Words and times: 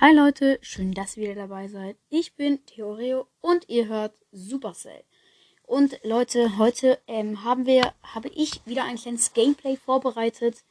Hi 0.00 0.12
Leute, 0.12 0.58
schön, 0.60 0.92
dass 0.92 1.16
ihr 1.16 1.22
wieder 1.22 1.42
dabei 1.46 1.68
seid. 1.68 1.96
Ich 2.10 2.34
bin 2.34 2.66
Theoreo 2.66 3.28
und 3.40 3.68
ihr 3.68 3.86
hört 3.86 4.12
Supercell. 4.32 5.04
Und 5.62 6.00
Leute, 6.02 6.58
heute 6.58 6.98
ähm, 7.06 7.44
haben 7.44 7.64
wir, 7.64 7.94
habe 8.02 8.28
ich 8.28 8.60
wieder 8.66 8.82
ein 8.84 8.96
kleines 8.96 9.32
Gameplay 9.34 9.76
vorbereitet, 9.76 10.64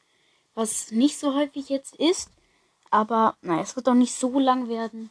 was 0.55 0.91
nicht 0.91 1.17
so 1.17 1.33
häufig 1.33 1.69
jetzt 1.69 1.95
ist, 1.95 2.31
aber 2.91 3.37
naja, 3.41 3.61
es 3.61 3.77
wird 3.77 3.87
doch 3.87 3.93
nicht 3.93 4.13
so 4.13 4.37
lang 4.39 4.67
werden. 4.67 5.09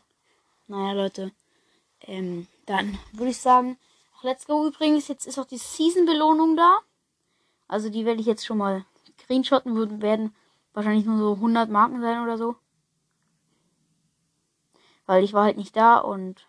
Naja, 0.69 0.93
Leute, 0.93 1.33
ähm, 2.03 2.47
dann 2.67 2.99
würde 3.13 3.31
ich 3.31 3.39
sagen, 3.39 3.79
ach, 4.19 4.25
let's 4.25 4.47
go 4.47 4.67
übrigens, 4.67 5.09
jetzt 5.09 5.27
ist 5.27 5.39
auch 5.39 5.47
die 5.47 5.57
Season-Belohnung 5.57 6.55
da. 6.55 6.81
Also 7.67 7.89
die 7.89 8.05
werde 8.05 8.21
ich 8.21 8.27
jetzt 8.27 8.45
schon 8.45 8.59
mal 8.59 8.85
screenshotten, 9.23 10.03
werden 10.03 10.35
wahrscheinlich 10.75 11.07
nur 11.07 11.17
so 11.17 11.33
100 11.33 11.71
Marken 11.71 12.03
sein 12.03 12.23
oder 12.23 12.37
so. 12.37 12.57
Weil 15.07 15.25
ich 15.25 15.33
war 15.33 15.45
halt 15.45 15.57
nicht 15.57 15.77
da 15.77 15.99
und. 15.99 16.47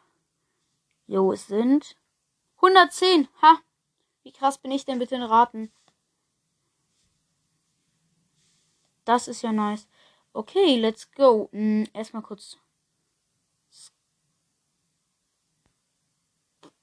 Jo, 1.08 1.32
es 1.32 1.48
sind 1.48 1.98
110. 2.58 3.28
Ha! 3.42 3.60
Wie 4.24 4.32
krass 4.32 4.58
bin 4.58 4.72
ich 4.72 4.86
denn 4.86 5.00
bitte 5.00 5.16
in 5.16 5.24
Raten? 5.24 5.72
Das 9.06 9.28
ist 9.28 9.42
ja 9.42 9.52
nice. 9.52 9.88
Okay, 10.32 10.78
let's 10.78 11.12
go. 11.12 11.50
Hm, 11.52 11.88
erstmal 11.94 12.24
kurz. 12.24 12.58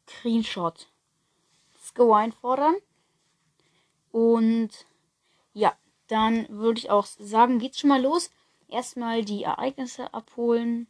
Screenshot. 0.06 0.88
Let's 1.72 1.94
go 1.94 2.12
einfordern. 2.12 2.76
Und 4.12 4.86
ja, 5.54 5.74
dann 6.08 6.48
würde 6.50 6.78
ich 6.78 6.90
auch 6.90 7.06
sagen, 7.06 7.58
geht's 7.58 7.78
schon 7.78 7.88
mal 7.88 8.02
los. 8.02 8.30
Erstmal 8.68 9.24
die 9.24 9.44
Ereignisse 9.44 10.12
abholen. 10.12 10.86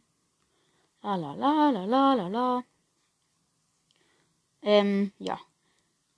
La 1.03 1.15
la 1.15 1.33
la 1.33 1.69
la 1.71 2.13
la 2.13 2.27
la. 2.27 2.63
Ähm, 4.61 5.11
ja. 5.17 5.39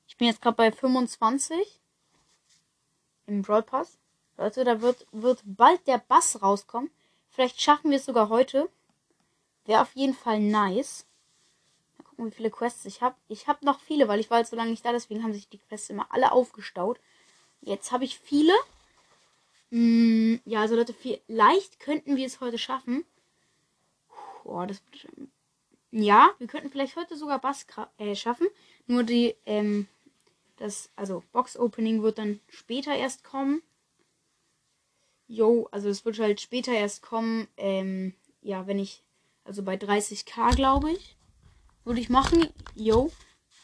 Ich 0.08 0.17
bin 0.17 0.28
jetzt 0.28 0.42
gerade 0.42 0.58
bei 0.58 0.72
25 0.72 1.80
im 3.28 3.42
Brawl 3.42 3.64
Pass. 3.64 3.98
Leute, 4.38 4.66
da 4.66 4.81
wird, 4.81 5.08
wird 5.11 5.42
bald 5.45 5.88
der 5.88 6.00
Bass 6.00 6.42
rauskommen. 6.42 6.92
Vielleicht 7.30 7.61
schaffen 7.61 7.92
wir 7.92 7.98
es 7.98 8.06
sogar 8.06 8.30
heute. 8.30 8.70
Wäre 9.66 9.81
auf 9.81 9.95
jeden 9.95 10.14
Fall 10.14 10.39
nice. 10.39 11.06
Mal 11.98 12.04
gucken, 12.04 12.26
wie 12.28 12.36
viele 12.36 12.52
Quests 12.52 12.86
ich 12.86 13.02
habe. 13.02 13.16
Ich 13.30 13.48
habe 13.48 13.66
noch 13.66 13.80
viele, 13.80 14.09
weil 14.09 14.20
ich 14.20 14.30
war 14.30 14.39
jetzt 14.39 14.50
so 14.50 14.58
lange 14.58 14.72
nicht 14.72 14.84
da, 14.84 14.92
deswegen 14.92 15.23
haben 15.23 15.34
sich 15.34 15.48
die 15.48 15.59
Quests 15.59 15.89
immer 15.89 16.08
alle 16.09 16.34
aufgestaut. 16.34 17.00
Jetzt 17.61 17.92
habe 17.92 18.04
ich 18.04 18.20
viele. 18.20 18.54
Hm, 19.72 20.42
ja, 20.45 20.61
also 20.61 20.76
Leute, 20.76 20.94
vielleicht 20.94 21.80
könnten 21.80 22.17
wir 22.17 22.26
es 22.26 22.42
heute 22.42 22.58
schaffen. 22.58 23.06
Boah, 24.44 24.67
das 24.67 24.81
Ja, 25.91 26.30
wir 26.38 26.47
könnten 26.47 26.69
vielleicht 26.69 26.95
heute 26.95 27.16
sogar 27.16 27.39
Bass 27.39 27.66
äh, 27.97 28.16
schaffen. 28.16 28.47
Nur 28.88 29.03
die, 29.03 29.36
ähm, 29.45 29.88
das, 30.58 30.89
also 30.95 31.23
Box 31.31 31.58
Opening 31.58 32.02
wird 32.02 32.17
dann 32.17 32.39
später 32.49 32.95
erst 32.95 33.23
kommen. 33.23 33.61
Jo, 35.27 35.67
also 35.71 35.89
es 35.89 36.03
wird 36.05 36.19
halt 36.19 36.41
später 36.41 36.73
erst 36.73 37.02
kommen. 37.02 37.47
Ähm, 37.58 38.14
ja, 38.41 38.67
wenn 38.67 38.80
ich, 38.80 39.03
also 39.45 39.64
bei 39.64 39.75
30k 39.75 40.55
glaube 40.55 40.91
ich, 40.91 41.16
würde 41.86 42.02
ich 42.02 42.09
machen. 42.09 42.49
Jo. 42.75 43.11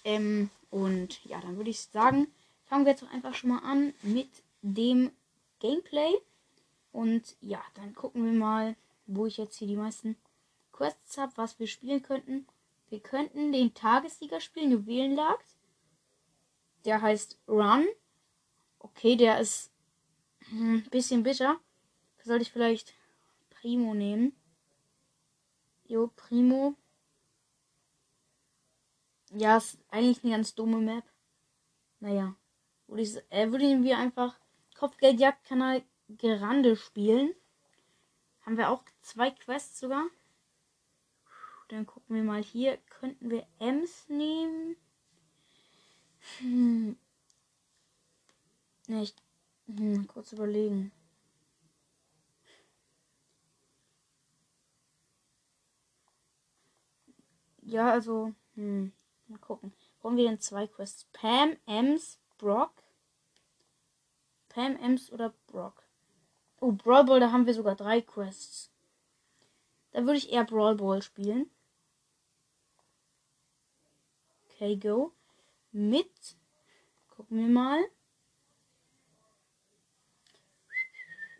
Ähm, 0.05 0.49
und 0.69 1.23
ja, 1.25 1.41
dann 1.41 1.57
würde 1.57 1.69
ich 1.69 1.81
sagen, 1.81 2.27
fangen 2.65 2.85
wir 2.85 2.91
jetzt 2.91 3.03
doch 3.03 3.11
einfach 3.11 3.33
schon 3.33 3.49
mal 3.49 3.63
an 3.63 3.93
mit 4.01 4.29
dem 4.61 5.11
Gameplay. 5.59 6.13
Und 6.91 7.35
ja, 7.41 7.61
dann 7.75 7.93
gucken 7.93 8.25
wir 8.25 8.33
mal, 8.33 8.75
wo 9.05 9.25
ich 9.25 9.37
jetzt 9.37 9.57
hier 9.57 9.67
die 9.67 9.75
meisten 9.75 10.15
Quests 10.79 11.17
habe, 11.17 11.33
was 11.35 11.59
wir 11.59 11.67
spielen 11.67 12.01
könnten. 12.01 12.47
Wir 12.87 13.01
könnten 13.01 13.51
den 13.51 13.73
Tagessieger 13.73 14.39
spielen, 14.39 14.71
Juwelenjagd. 14.71 15.57
Der 16.85 17.01
heißt 17.01 17.37
Run. 17.49 17.85
Okay, 18.79 19.17
der 19.17 19.41
ist 19.41 19.73
ein 20.51 20.87
bisschen 20.89 21.23
bitter. 21.23 21.59
Sollte 22.23 22.43
ich 22.43 22.51
vielleicht 22.53 22.93
Primo 23.49 23.93
nehmen? 23.93 24.33
Jo, 25.85 26.07
Primo. 26.15 26.75
Ja, 29.31 29.57
ist 29.57 29.79
eigentlich 29.89 30.23
eine 30.23 30.35
ganz 30.35 30.55
dumme 30.55 30.77
Map. 30.77 31.03
Naja. 31.99 32.37
Würde, 32.87 33.03
ich, 33.03 33.17
äh, 33.29 33.51
würden 33.51 33.83
wir 33.83 33.97
einfach 33.97 34.39
Kopfgeldjagdkanal 34.75 35.83
Gerande 36.07 36.77
spielen. 36.77 37.35
Haben 38.45 38.57
wir 38.57 38.69
auch 38.69 38.83
zwei 39.01 39.29
Quests 39.31 39.81
sogar. 39.81 40.05
Dann 41.69 41.85
gucken 41.85 42.15
wir 42.15 42.23
mal 42.23 42.43
hier. 42.43 42.77
Könnten 42.89 43.29
wir 43.29 43.45
Ems 43.59 44.09
nehmen? 44.09 44.75
Hm. 46.39 46.97
Ne, 48.87 49.03
ich. 49.03 49.13
Hm, 49.67 50.07
kurz 50.07 50.33
überlegen. 50.33 50.91
Ja, 57.61 57.91
also. 57.91 58.33
Hm. 58.55 58.91
Mal 59.27 59.37
gucken. 59.37 59.73
Wollen 60.01 60.17
wir 60.17 60.27
denn 60.27 60.39
zwei 60.39 60.65
Quests? 60.65 61.05
Pam, 61.13 61.55
Ems, 61.67 62.19
Brock. 62.39 62.73
Pam, 64.49 64.75
Ems 64.77 65.11
oder 65.11 65.35
Brock? 65.45 65.83
Oh, 66.61 66.71
Brawl 66.71 67.05
Ball, 67.05 67.19
da 67.19 67.31
haben 67.31 67.45
wir 67.45 67.53
sogar 67.53 67.75
drei 67.75 68.01
Quests. 68.01 68.71
Da 69.91 70.01
würde 70.01 70.17
ich 70.17 70.31
eher 70.31 70.45
Brawl 70.45 70.75
Ball 70.75 71.03
spielen. 71.03 71.49
Okay, 74.61 74.75
go. 74.75 75.13
Mit. 75.71 76.35
Gucken 77.07 77.37
wir 77.37 77.47
mal. 77.47 77.81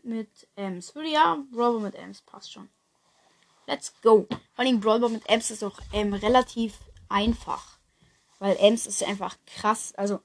Mit 0.04 0.48
Ems. 0.56 0.94
Ja, 0.96 1.44
Brawl 1.52 1.82
mit 1.82 1.96
Ems 1.96 2.22
passt 2.22 2.54
schon. 2.54 2.70
Let's 3.68 3.94
go. 4.02 4.26
Vor 4.54 4.64
allem 4.64 4.80
Brawl 4.80 5.02
mit 5.10 5.28
Ems 5.28 5.52
ist 5.52 5.66
auch 5.66 5.82
ähm, 5.92 6.14
relativ 6.14 6.80
einfach. 7.10 7.80
Weil 8.40 8.56
Ems 8.56 8.88
ist 8.88 9.04
einfach 9.04 9.36
krass. 9.46 9.94
Also 9.96 10.22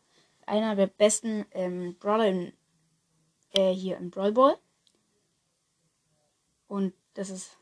einer 0.47 0.77
der 0.77 0.87
besten 0.87 1.47
ähm, 1.50 1.97
Brawler 1.99 2.28
in, 2.28 2.53
äh, 3.54 3.72
hier 3.72 3.97
in 3.97 4.12
Brawl. 4.12 4.56
Und 6.69 6.94
das 7.15 7.28
ist. 7.28 7.59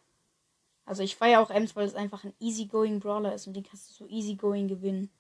Also 0.85 1.03
ich 1.03 1.17
feiere 1.17 1.41
auch 1.41 1.49
Ems, 1.49 1.75
weil 1.75 1.87
es 1.87 1.95
einfach 1.95 2.23
ein 2.23 2.35
easygoing 2.39 3.01
Brawler 3.01 3.35
ist 3.35 3.47
und 3.47 3.55
den 3.55 3.65
kannst 3.65 3.89
du 3.89 3.95
so 3.95 4.07
easygoing 4.07 4.69
gewinnen. 4.69 5.11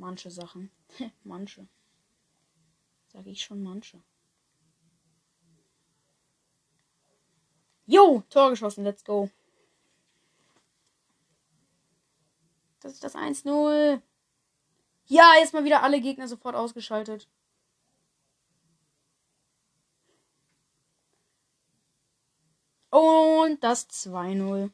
Manche 0.00 0.30
Sachen. 0.30 0.70
manche. 1.24 1.68
Sage 3.08 3.28
ich 3.28 3.42
schon 3.42 3.62
manche. 3.62 4.02
Jo, 7.84 8.22
Tor 8.30 8.48
geschossen, 8.48 8.84
let's 8.84 9.04
go. 9.04 9.28
Das 12.80 12.94
ist 12.94 13.04
das 13.04 13.14
1-0. 13.14 14.00
Ja, 15.04 15.34
jetzt 15.38 15.52
mal 15.52 15.64
wieder 15.64 15.82
alle 15.82 16.00
Gegner 16.00 16.28
sofort 16.28 16.54
ausgeschaltet. 16.54 17.28
Und 22.88 23.62
das 23.62 23.86
2-0. 23.90 24.70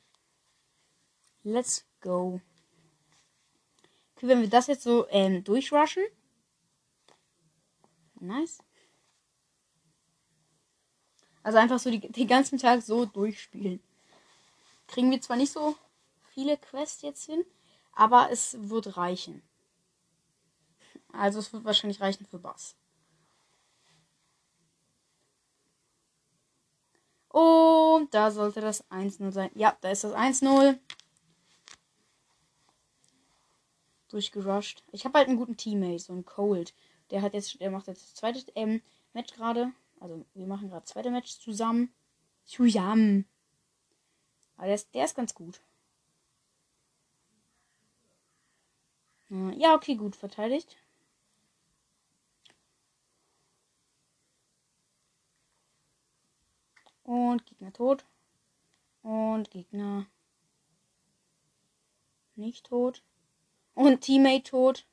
Let's 1.42 1.84
go. 2.00 2.40
Okay, 4.16 4.28
wenn 4.28 4.40
wir 4.40 4.48
das 4.48 4.66
jetzt 4.66 4.82
so 4.82 5.06
ähm, 5.10 5.44
durchrushen. 5.44 6.04
Nice. 8.18 8.58
Also 11.42 11.58
einfach 11.58 11.78
so 11.78 11.90
die, 11.90 12.00
den 12.00 12.26
ganzen 12.26 12.58
Tag 12.58 12.82
so 12.82 13.04
durchspielen. 13.04 13.80
Kriegen 14.88 15.10
wir 15.10 15.20
zwar 15.20 15.36
nicht 15.36 15.52
so 15.52 15.76
viele 16.32 16.56
Quests 16.56 17.02
jetzt 17.02 17.26
hin, 17.26 17.44
aber 17.92 18.30
es 18.30 18.56
wird 18.68 18.96
reichen. 18.96 19.42
Also 21.12 21.38
es 21.38 21.52
wird 21.52 21.64
wahrscheinlich 21.64 22.00
reichen 22.00 22.26
für 22.26 22.38
Bass. 22.38 22.74
Und 27.28 28.14
da 28.14 28.30
sollte 28.30 28.60
das 28.62 28.88
1-0 28.90 29.30
sein. 29.30 29.50
Ja, 29.54 29.76
da 29.82 29.90
ist 29.90 30.04
das 30.04 30.14
1-0. 30.14 30.78
Durchgerusht. 34.08 34.82
Ich 34.92 35.04
habe 35.04 35.18
halt 35.18 35.28
einen 35.28 35.38
guten 35.38 35.56
Teammate, 35.56 35.98
so 35.98 36.12
einen 36.12 36.24
Cold. 36.24 36.74
Der 37.10 37.22
hat 37.22 37.34
jetzt, 37.34 37.60
der 37.60 37.70
macht 37.70 37.86
jetzt 37.86 38.02
das 38.02 38.14
zweite 38.14 38.44
ähm, 38.54 38.82
Match 39.12 39.32
gerade. 39.34 39.72
Also 40.00 40.24
wir 40.34 40.46
machen 40.46 40.68
gerade 40.68 40.84
zweite 40.84 41.10
Match 41.10 41.38
zusammen. 41.38 41.92
Zusammen. 42.44 43.26
Aber 44.56 44.66
der 44.66 44.74
ist, 44.74 44.94
der 44.94 45.04
ist 45.04 45.16
ganz 45.16 45.34
gut. 45.34 45.60
Ja, 49.28 49.74
okay, 49.74 49.96
gut 49.96 50.14
verteidigt. 50.16 50.76
Und 57.02 57.46
Gegner 57.46 57.72
tot. 57.72 58.04
Und 59.02 59.50
Gegner. 59.50 60.06
Nicht 62.36 62.66
tot. 62.66 63.02
Und 63.76 64.00
Teammate 64.00 64.42
tot. 64.42 64.86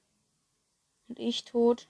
Und 1.07 1.17
ich 1.17 1.45
tot. 1.45 1.87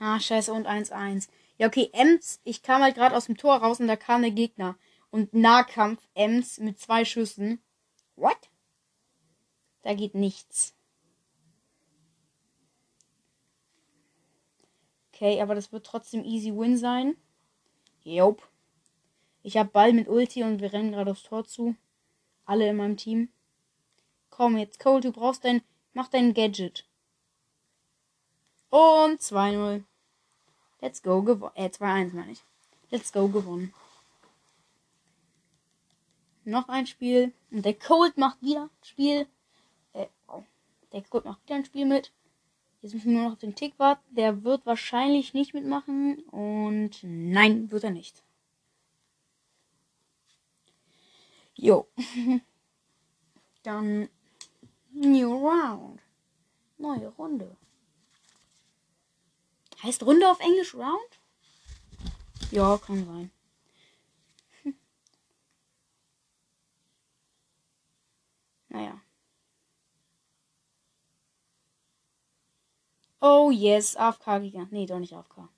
Ah, 0.00 0.18
scheiße, 0.18 0.52
und 0.52 0.66
1-1. 0.66 1.28
Ja, 1.56 1.68
okay, 1.68 1.90
Ems, 1.92 2.40
ich 2.42 2.62
kam 2.62 2.82
halt 2.82 2.96
gerade 2.96 3.16
aus 3.16 3.26
dem 3.26 3.36
Tor 3.36 3.58
raus 3.58 3.78
und 3.78 3.86
da 3.86 3.94
kam 3.94 4.22
der 4.22 4.32
Gegner. 4.32 4.76
Und 5.10 5.32
Nahkampf 5.34 6.00
Ems 6.14 6.58
mit 6.58 6.80
zwei 6.80 7.04
Schüssen. 7.04 7.62
What? 8.16 8.50
Da 9.82 9.94
geht 9.94 10.16
nichts. 10.16 10.74
Okay, 15.14 15.40
aber 15.40 15.54
das 15.54 15.70
wird 15.70 15.86
trotzdem 15.86 16.24
easy 16.24 16.50
win 16.50 16.76
sein. 16.76 17.16
Jop. 18.02 18.48
Ich 19.44 19.56
habe 19.56 19.70
Ball 19.70 19.92
mit 19.92 20.08
Ulti 20.08 20.42
und 20.42 20.60
wir 20.60 20.72
rennen 20.72 20.90
gerade 20.90 21.12
aufs 21.12 21.22
Tor 21.22 21.44
zu. 21.44 21.76
Alle 22.46 22.68
in 22.68 22.76
meinem 22.76 22.96
Team. 22.96 23.30
Komm 24.40 24.56
jetzt, 24.56 24.80
Cole, 24.80 25.02
du 25.02 25.12
brauchst 25.12 25.44
dein. 25.44 25.60
Mach 25.92 26.08
dein 26.08 26.32
Gadget. 26.32 26.86
Und 28.70 29.20
2-0. 29.20 29.84
Let's 30.80 31.02
go 31.02 31.20
gewonnen. 31.20 31.52
Äh, 31.56 31.66
2-1 31.66 32.14
meine 32.14 32.32
ich. 32.32 32.42
Let's 32.88 33.12
go 33.12 33.28
gewonnen. 33.28 33.74
Noch 36.46 36.70
ein 36.70 36.86
Spiel. 36.86 37.34
Und 37.50 37.66
der 37.66 37.74
Cold 37.74 38.16
macht 38.16 38.40
wieder 38.40 38.62
ein 38.62 38.70
Spiel. 38.82 39.26
Äh, 39.92 40.06
oh. 40.26 40.42
Der 40.92 41.02
Cold 41.02 41.26
macht 41.26 41.44
wieder 41.44 41.56
ein 41.56 41.66
Spiel 41.66 41.84
mit. 41.84 42.10
Jetzt 42.80 42.94
müssen 42.94 43.10
wir 43.10 43.18
nur 43.18 43.24
noch 43.24 43.32
auf 43.32 43.40
den 43.40 43.54
Tick 43.54 43.78
warten. 43.78 44.14
Der 44.14 44.42
wird 44.42 44.64
wahrscheinlich 44.64 45.34
nicht 45.34 45.52
mitmachen. 45.52 46.20
Und 46.30 47.00
nein, 47.02 47.70
wird 47.70 47.84
er 47.84 47.90
nicht. 47.90 48.22
Jo. 51.56 51.86
Dann 53.62 54.08
New 55.00 55.32
Round. 55.32 56.02
Neue 56.76 57.08
Runde. 57.08 57.56
Heißt 59.82 60.02
Runde 60.02 60.30
auf 60.30 60.40
Englisch 60.40 60.74
Round? 60.74 61.20
Ja, 62.50 62.76
kann 62.76 63.06
sein. 63.06 63.30
naja. 68.68 69.00
Oh 73.20 73.50
yes, 73.50 73.96
AFK 73.96 74.40
Gigant. 74.40 74.70
Nee, 74.70 74.84
doch 74.84 74.98
nicht 74.98 75.14
AFK. 75.14 75.48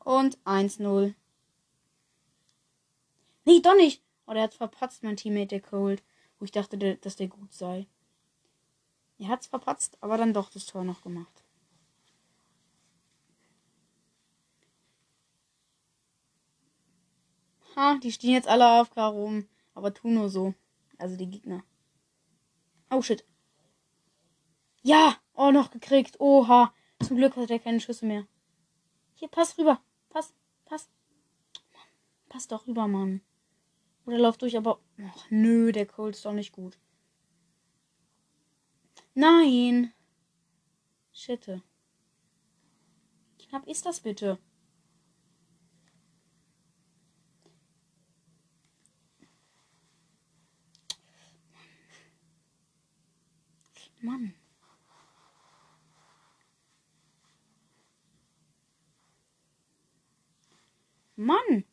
Und 0.00 0.38
1-0. 0.44 1.14
Nee, 3.44 3.60
doch 3.60 3.76
nicht. 3.76 4.02
Oh, 4.26 4.32
der 4.32 4.42
hat 4.44 4.54
verpatzt, 4.54 5.04
mein 5.04 5.16
Teammate, 5.16 5.46
der 5.46 5.60
Cold. 5.60 6.02
Wo 6.38 6.44
ich 6.44 6.52
dachte, 6.52 6.96
dass 6.96 7.16
der 7.16 7.28
gut 7.28 7.52
sei. 7.52 7.86
Er 9.18 9.28
hat's 9.28 9.46
verpatzt, 9.46 9.96
aber 10.02 10.18
dann 10.18 10.34
doch 10.34 10.50
das 10.50 10.66
Tor 10.66 10.84
noch 10.84 11.02
gemacht. 11.02 11.44
Ha, 17.76 17.98
die 18.02 18.12
stehen 18.12 18.32
jetzt 18.32 18.48
alle 18.48 18.80
auf 18.80 18.90
K 18.90 19.06
rum. 19.06 19.46
Aber 19.74 19.92
tu 19.92 20.08
nur 20.08 20.30
so. 20.30 20.54
Also 20.98 21.16
die 21.16 21.28
Gegner. 21.28 21.62
Oh 22.90 23.02
shit. 23.02 23.24
Ja! 24.82 25.16
Oh, 25.34 25.50
noch 25.50 25.70
gekriegt. 25.70 26.18
Oha. 26.18 26.72
Zum 27.04 27.16
Glück 27.16 27.36
hat 27.36 27.50
er 27.50 27.58
keine 27.58 27.80
Schüsse 27.80 28.06
mehr. 28.06 28.26
Hier, 29.14 29.28
pass 29.28 29.58
rüber. 29.58 29.82
Pass, 30.08 30.32
pass. 30.64 30.88
Pass 32.30 32.48
doch 32.48 32.66
rüber, 32.66 32.88
Mann. 32.88 33.20
Oder 34.06 34.18
lauf 34.18 34.38
durch, 34.38 34.56
aber. 34.56 34.80
Ach, 35.02 35.26
nö, 35.30 35.72
der 35.72 35.86
Cold 35.86 36.14
ist 36.14 36.24
doch 36.24 36.32
nicht 36.32 36.52
gut. 36.52 36.78
Nein. 39.14 39.92
Schitte. 41.12 41.62
Knapp 43.38 43.66
ist 43.66 43.84
das 43.84 44.00
bitte. 44.00 44.38
Mann. 54.02 54.34
Mann. 61.16 61.64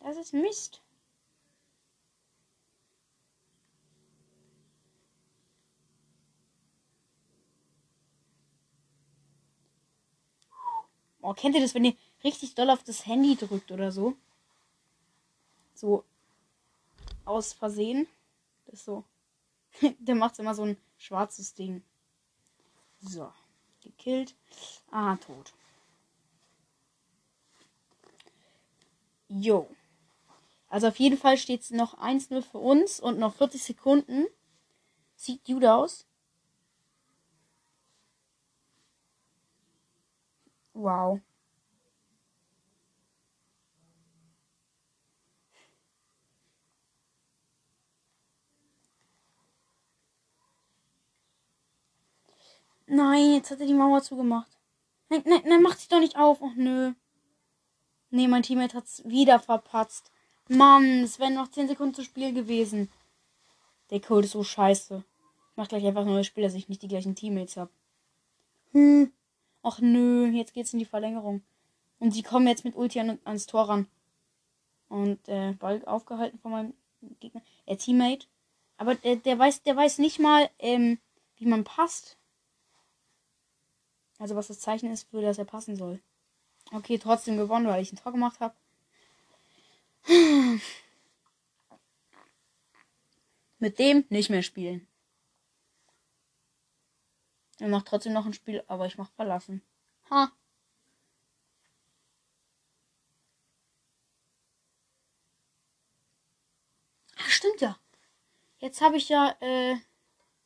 Das 0.00 0.16
ist 0.16 0.32
Mist. 0.32 0.82
Oh, 11.28 11.34
kennt 11.34 11.56
ihr 11.56 11.60
das, 11.60 11.74
wenn 11.74 11.84
ihr 11.84 11.96
richtig 12.22 12.54
doll 12.54 12.70
auf 12.70 12.84
das 12.84 13.04
Handy 13.04 13.34
drückt 13.34 13.72
oder 13.72 13.90
so? 13.90 14.14
So 15.74 16.04
aus 17.24 17.52
Versehen. 17.52 18.06
Das 18.66 18.84
so. 18.84 19.02
Der 19.98 20.14
macht 20.14 20.38
immer 20.38 20.54
so 20.54 20.62
ein 20.62 20.76
schwarzes 20.98 21.52
Ding. 21.52 21.82
So. 23.00 23.32
Gekillt. 23.80 24.36
Ah, 24.92 25.16
tot. 25.16 25.52
Jo. 29.28 29.68
Also 30.68 30.86
auf 30.86 30.98
jeden 31.00 31.18
Fall 31.18 31.38
steht 31.38 31.62
es 31.62 31.72
noch 31.72 31.98
1-0 31.98 32.40
für 32.40 32.58
uns 32.58 33.00
und 33.00 33.18
noch 33.18 33.34
40 33.34 33.64
Sekunden. 33.64 34.26
Sieht 35.16 35.44
gut 35.44 35.64
aus. 35.64 36.05
Wow. 40.76 41.20
Nein, 52.86 53.34
jetzt 53.34 53.50
hat 53.50 53.60
er 53.60 53.66
die 53.66 53.72
Mauer 53.72 54.02
zugemacht. 54.02 54.50
Nein, 55.08 55.22
nein, 55.24 55.42
nein, 55.46 55.62
macht 55.62 55.78
sich 55.78 55.88
doch 55.88 55.98
nicht 55.98 56.16
auf. 56.18 56.42
Och 56.42 56.54
nö. 56.56 56.92
Nee, 58.10 58.28
mein 58.28 58.42
Teammate 58.42 58.76
hat's 58.76 59.02
wieder 59.06 59.40
verpatzt. 59.40 60.12
Mann, 60.48 61.02
es 61.02 61.18
wären 61.18 61.34
noch 61.34 61.50
10 61.50 61.68
Sekunden 61.68 61.94
zu 61.94 62.04
Spiel 62.04 62.32
gewesen. 62.34 62.92
Der 63.90 64.00
Code 64.00 64.26
ist 64.26 64.32
so 64.32 64.44
scheiße. 64.44 65.02
Ich 65.50 65.56
mach 65.56 65.68
gleich 65.68 65.86
einfach 65.86 66.02
ein 66.02 66.08
neues 66.08 66.26
Spiel, 66.26 66.44
dass 66.44 66.54
ich 66.54 66.68
nicht 66.68 66.82
die 66.82 66.88
gleichen 66.88 67.14
Teammates 67.14 67.56
hab. 67.56 67.70
Hm. 68.72 69.10
Ach 69.68 69.80
nö, 69.80 70.28
jetzt 70.28 70.54
geht's 70.54 70.72
in 70.72 70.78
die 70.78 70.84
Verlängerung. 70.84 71.42
Und 71.98 72.12
sie 72.12 72.22
kommen 72.22 72.46
jetzt 72.46 72.64
mit 72.64 72.76
Ulti 72.76 73.00
an, 73.00 73.18
ans 73.24 73.46
Tor 73.46 73.68
ran. 73.68 73.88
Und 74.88 75.28
äh, 75.28 75.54
Ball 75.54 75.84
aufgehalten 75.84 76.38
von 76.38 76.52
meinem 76.52 76.72
Gegner. 77.18 77.42
Der 77.66 77.76
Teammate. 77.76 78.28
Aber 78.76 78.94
der, 78.94 79.16
der 79.16 79.36
weiß, 79.36 79.64
der 79.64 79.74
weiß 79.74 79.98
nicht 79.98 80.20
mal, 80.20 80.48
ähm, 80.60 81.00
wie 81.36 81.46
man 81.46 81.64
passt. 81.64 82.16
Also 84.20 84.36
was 84.36 84.46
das 84.46 84.60
Zeichen 84.60 84.92
ist, 84.92 85.10
für 85.10 85.20
das 85.20 85.36
er 85.36 85.44
passen 85.44 85.74
soll. 85.74 86.00
Okay, 86.70 86.98
trotzdem 86.98 87.36
gewonnen, 87.36 87.66
weil 87.66 87.82
ich 87.82 87.92
ein 87.92 87.96
Tor 87.96 88.12
gemacht 88.12 88.38
habe. 88.38 88.54
Mit 93.58 93.80
dem 93.80 94.04
nicht 94.10 94.30
mehr 94.30 94.42
spielen. 94.42 94.86
Er 97.58 97.68
macht 97.68 97.86
trotzdem 97.86 98.12
noch 98.12 98.26
ein 98.26 98.34
Spiel, 98.34 98.62
aber 98.66 98.86
ich 98.86 98.98
mach 98.98 99.10
verlassen. 99.12 99.62
Ha. 100.10 100.30
Ach, 107.18 107.30
stimmt 107.30 107.60
ja. 107.60 107.78
Jetzt 108.58 108.80
habe 108.80 108.96
ich 108.96 109.08
ja, 109.08 109.34
äh, 109.40 109.76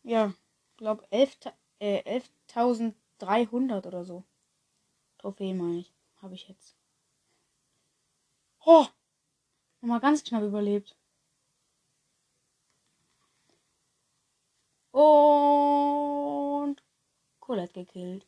ja, 0.02 0.32
glaube 0.76 1.06
11.300 1.10 1.52
äh, 1.80 2.02
11 2.04 2.30
oder 3.86 4.04
so. 4.04 4.24
Trophäen 5.18 5.56
meine 5.58 5.78
ich. 5.78 5.92
Habe 6.22 6.34
ich 6.34 6.48
jetzt. 6.48 6.76
Oh! 8.64 8.86
Nochmal 9.80 10.00
ganz 10.00 10.22
knapp 10.24 10.42
überlebt. 10.42 10.96
Und 14.92 16.39
Colette 17.50 17.72
gekillt. 17.72 18.24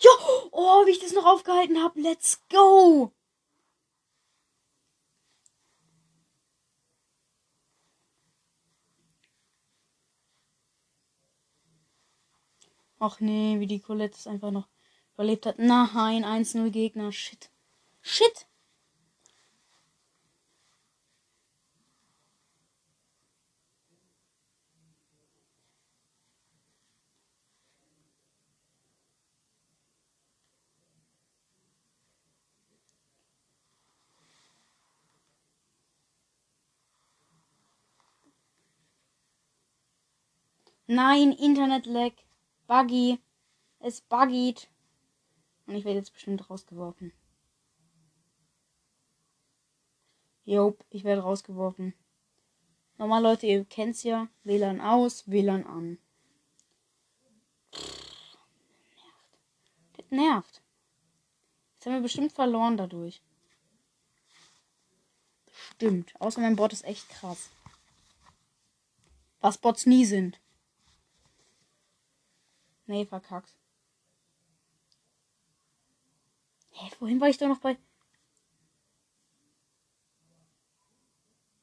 Ja! 0.00 0.10
Oh, 0.50 0.86
wie 0.86 0.92
ich 0.92 0.98
das 1.00 1.12
noch 1.12 1.26
aufgehalten 1.26 1.82
habe. 1.82 2.00
Let's 2.00 2.40
go! 2.48 3.12
Ach 12.98 13.20
nee, 13.20 13.60
wie 13.60 13.66
die 13.66 13.80
Colette 13.80 14.16
es 14.16 14.26
einfach 14.26 14.52
noch 14.52 14.68
überlebt 15.12 15.44
hat. 15.44 15.58
Nein, 15.58 16.24
1-0 16.24 16.70
Gegner. 16.70 17.12
Shit. 17.12 17.50
Shit. 18.00 18.46
Nein, 40.94 41.32
Internet-Lag. 41.32 42.12
Buggy. 42.66 43.18
Es 43.78 44.02
buggied. 44.02 44.68
Und 45.66 45.74
ich 45.74 45.86
werde 45.86 46.00
jetzt 46.00 46.12
bestimmt 46.12 46.50
rausgeworfen. 46.50 47.14
Jop, 50.44 50.84
ich 50.90 51.04
werde 51.04 51.22
rausgeworfen. 51.22 51.94
Normal, 52.98 53.22
Leute, 53.22 53.46
ihr 53.46 53.64
kennt's 53.64 54.02
ja. 54.02 54.28
WLAN 54.44 54.82
aus, 54.82 55.26
WLAN 55.30 55.64
an. 55.64 55.98
nervt. 57.70 59.38
Das 59.96 60.10
nervt. 60.10 60.62
Jetzt 61.72 61.86
haben 61.86 61.94
wir 61.94 62.02
bestimmt 62.02 62.32
verloren 62.32 62.76
dadurch. 62.76 63.22
Stimmt. 65.50 66.12
Außer 66.20 66.42
mein 66.42 66.56
Bot 66.56 66.74
ist 66.74 66.84
echt 66.84 67.08
krass. 67.08 67.48
Was 69.40 69.56
Bots 69.56 69.86
nie 69.86 70.04
sind. 70.04 70.41
Nee, 72.92 73.06
verkackt. 73.06 73.56
Hä, 76.72 76.90
vorhin 76.98 77.20
war 77.22 77.28
ich 77.30 77.38
doch 77.38 77.48
noch 77.48 77.60
bei. 77.60 77.78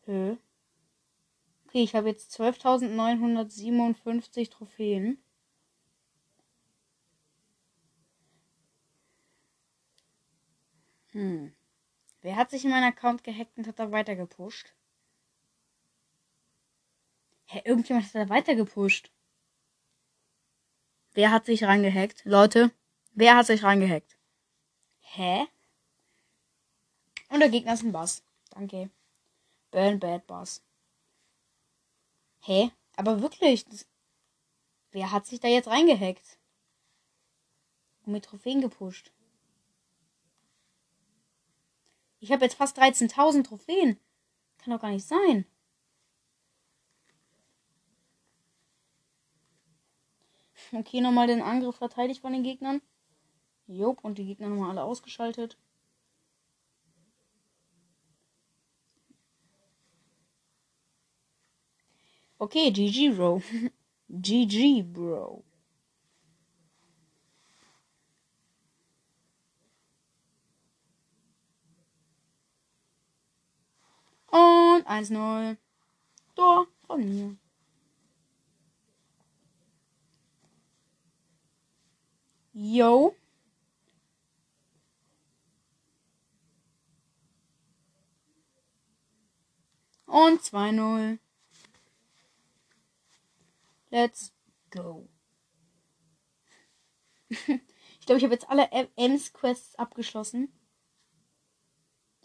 Hä? 0.06 0.38
Okay, 1.68 1.84
ich 1.84 1.94
habe 1.94 2.10
jetzt 2.10 2.34
12.957 2.40 4.50
Trophäen. 4.50 5.24
Hm. 11.12 11.54
Wer 12.22 12.36
hat 12.38 12.50
sich 12.50 12.66
in 12.66 12.72
meinen 12.72 12.92
Account 12.92 13.24
gehackt 13.24 13.56
und 13.56 13.68
hat 13.68 13.78
da 13.78 13.92
weiter 13.92 14.16
gepusht? 14.16 14.74
Hä, 17.46 17.62
irgendjemand 17.66 18.08
hat 18.08 18.16
da 18.16 18.30
weiter 18.30 18.56
gepusht. 18.56 19.12
Wer 21.14 21.32
hat 21.32 21.46
sich 21.46 21.64
reingehackt? 21.64 22.24
Leute, 22.26 22.72
wer 23.14 23.36
hat 23.36 23.48
sich 23.48 23.64
reingehackt? 23.64 24.18
Hä? 25.02 25.48
Und 27.30 27.40
der 27.40 27.50
Gegner 27.50 27.74
ist 27.74 27.84
ein 27.84 27.92
Bass. 27.92 28.24
Danke. 28.52 28.90
Burn 29.72 30.00
Bad 30.00 30.26
Bass. 30.28 30.64
Hä? 32.42 32.72
Aber 32.96 33.22
wirklich, 33.22 33.66
das, 33.66 33.88
wer 34.92 35.12
hat 35.12 35.26
sich 35.26 35.40
da 35.40 35.48
jetzt 35.48 35.68
reingehackt? 35.68 36.38
Und 38.06 38.14
mit 38.14 38.26
Trophäen 38.26 38.62
gepusht. 38.62 39.12
Ich 42.20 42.32
habe 42.32 42.44
jetzt 42.44 42.56
fast 42.56 42.78
13.000 42.78 43.44
Trophäen. 43.44 44.00
Kann 44.58 44.74
doch 44.74 44.82
gar 44.82 44.92
nicht 44.92 45.08
sein. 45.08 45.46
Okay, 50.72 51.02
nochmal 51.02 51.28
den 51.28 51.42
Angriff 51.42 51.78
verteidigt 51.78 52.22
von 52.22 52.34
den 52.34 52.44
Gegnern. 52.44 52.82
Jop, 53.68 54.04
und 54.04 54.18
die 54.18 54.26
Gegner 54.26 54.50
nochmal 54.50 54.72
alle 54.72 54.84
ausgeschaltet. 54.84 55.58
Okay, 62.38 62.72
GG, 62.72 63.10
Bro. 63.16 63.42
GG, 64.10 64.84
Bro. 64.84 65.44
Und 74.32 74.88
1-0. 74.88 75.58
Tor 76.36 76.68
von 76.86 77.00
mir. 77.04 77.38
Yo. 82.62 83.16
Und 90.06 90.42
2-0. 90.42 91.20
Let's 93.92 94.34
go. 94.72 95.08
ich 97.30 97.38
glaube, 98.06 98.18
ich 98.18 98.24
habe 98.26 98.34
jetzt 98.34 98.50
alle 98.50 98.70
Ems 98.98 99.32
Quests 99.32 99.76
abgeschlossen. 99.76 100.52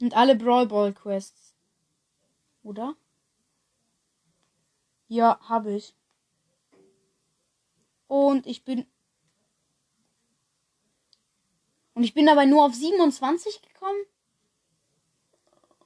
Und 0.00 0.14
alle 0.14 0.34
Brawl 0.34 0.66
Ball 0.66 0.92
Quests. 0.92 1.54
Oder? 2.64 2.96
Ja, 5.06 5.38
habe 5.48 5.76
ich. 5.76 5.94
Und 8.08 8.48
ich 8.48 8.64
bin 8.64 8.84
und 11.94 12.02
ich 12.02 12.14
bin 12.14 12.26
dabei 12.26 12.44
nur 12.44 12.64
auf 12.64 12.74
27 12.74 13.62
gekommen. 13.62 14.04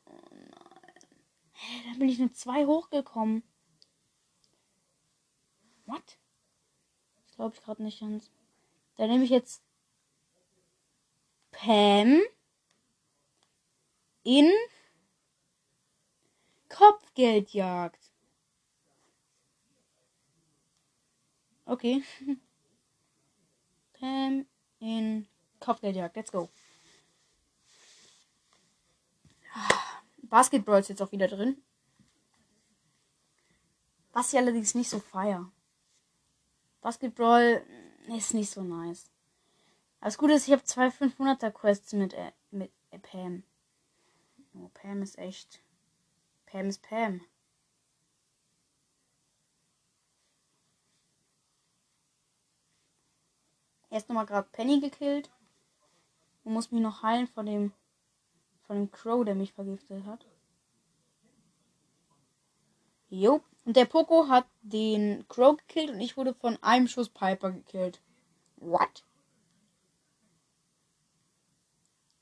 Oh 0.07 0.19
nein. 0.33 0.95
Hä, 1.53 1.83
da 1.93 1.99
bin 1.99 2.09
ich 2.09 2.19
nur 2.19 2.33
zwei 2.33 2.67
hochgekommen. 2.67 3.43
What? 5.87 6.19
Das 7.25 7.37
glaube 7.37 7.55
ich 7.55 7.63
gerade 7.63 7.83
nicht 7.83 8.01
ganz. 8.01 8.31
Da 8.97 9.07
nehme 9.07 9.25
ich 9.25 9.31
jetzt 9.31 9.63
Pam 11.51 12.23
in 14.23 14.53
Kopfgeldjagd. 16.69 18.11
Okay. 21.65 22.03
Pam 23.93 24.47
in 24.79 25.27
Kopfgeldjagd, 25.61 26.17
let's 26.17 26.33
go. 26.33 26.49
Basketball 30.23 30.81
ist 30.81 30.89
jetzt 30.89 31.03
auch 31.03 31.13
wieder 31.13 31.29
drin. 31.29 31.63
Was 34.13 34.33
ich 34.33 34.39
allerdings 34.39 34.75
nicht 34.75 34.91
so 34.91 35.01
feier. 35.01 35.51
Basketball 36.81 37.65
ist 38.17 38.35
nicht 38.35 38.51
so 38.51 38.63
nice. 38.63 39.11
Das 40.01 40.17
Gute 40.19 40.35
ist, 40.35 40.47
ich 40.47 40.53
habe 40.53 40.65
zwei 40.65 40.89
500er 40.89 41.51
Quests 41.51 41.93
mit, 41.93 42.15
äh, 42.15 42.33
mit 42.51 42.73
Pam. 43.03 43.43
Oh, 44.55 44.71
Pam 44.75 45.03
ist 45.03 45.19
echt. 45.19 45.61
Pam 46.47 46.69
ist 46.69 46.83
Pam. 46.83 47.21
Erst 53.91 54.09
nochmal 54.09 54.27
gerade 54.27 54.49
Penny 54.53 54.81
gekillt. 54.81 55.31
Und 56.49 56.55
muss 56.55 56.71
mich 56.71 56.81
noch 56.81 57.03
heilen 57.03 57.27
von 57.27 57.45
dem 57.45 57.75
von 58.63 58.77
dem 58.77 58.91
Crow, 58.91 59.23
der 59.23 59.35
mich 59.35 59.53
vergiftet 59.53 60.07
hat. 60.07 60.25
Jo. 63.11 63.43
Und 63.67 63.77
der 63.77 63.85
Poco 63.85 64.29
hat 64.29 64.47
den 64.63 65.29
Crow 65.29 65.59
gekillt 65.59 65.91
und 65.91 66.01
ich 66.01 66.17
wurde 66.17 66.33
von 66.33 66.57
einem 66.63 66.89
Schuss 66.89 67.11
Piper 67.11 67.51
gekillt. 67.51 68.01
What? 68.57 69.05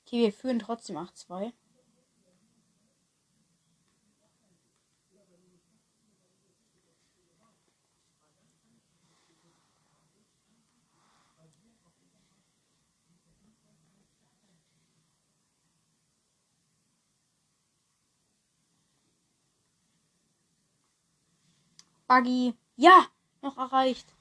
Okay, 0.05 0.23
wir 0.23 0.33
führen 0.33 0.59
trotzdem 0.59 0.97
8-2. 0.97 1.53
Buggy. 22.07 22.53
Ja, 22.77 23.07
noch 23.41 23.57
erreicht. 23.57 24.13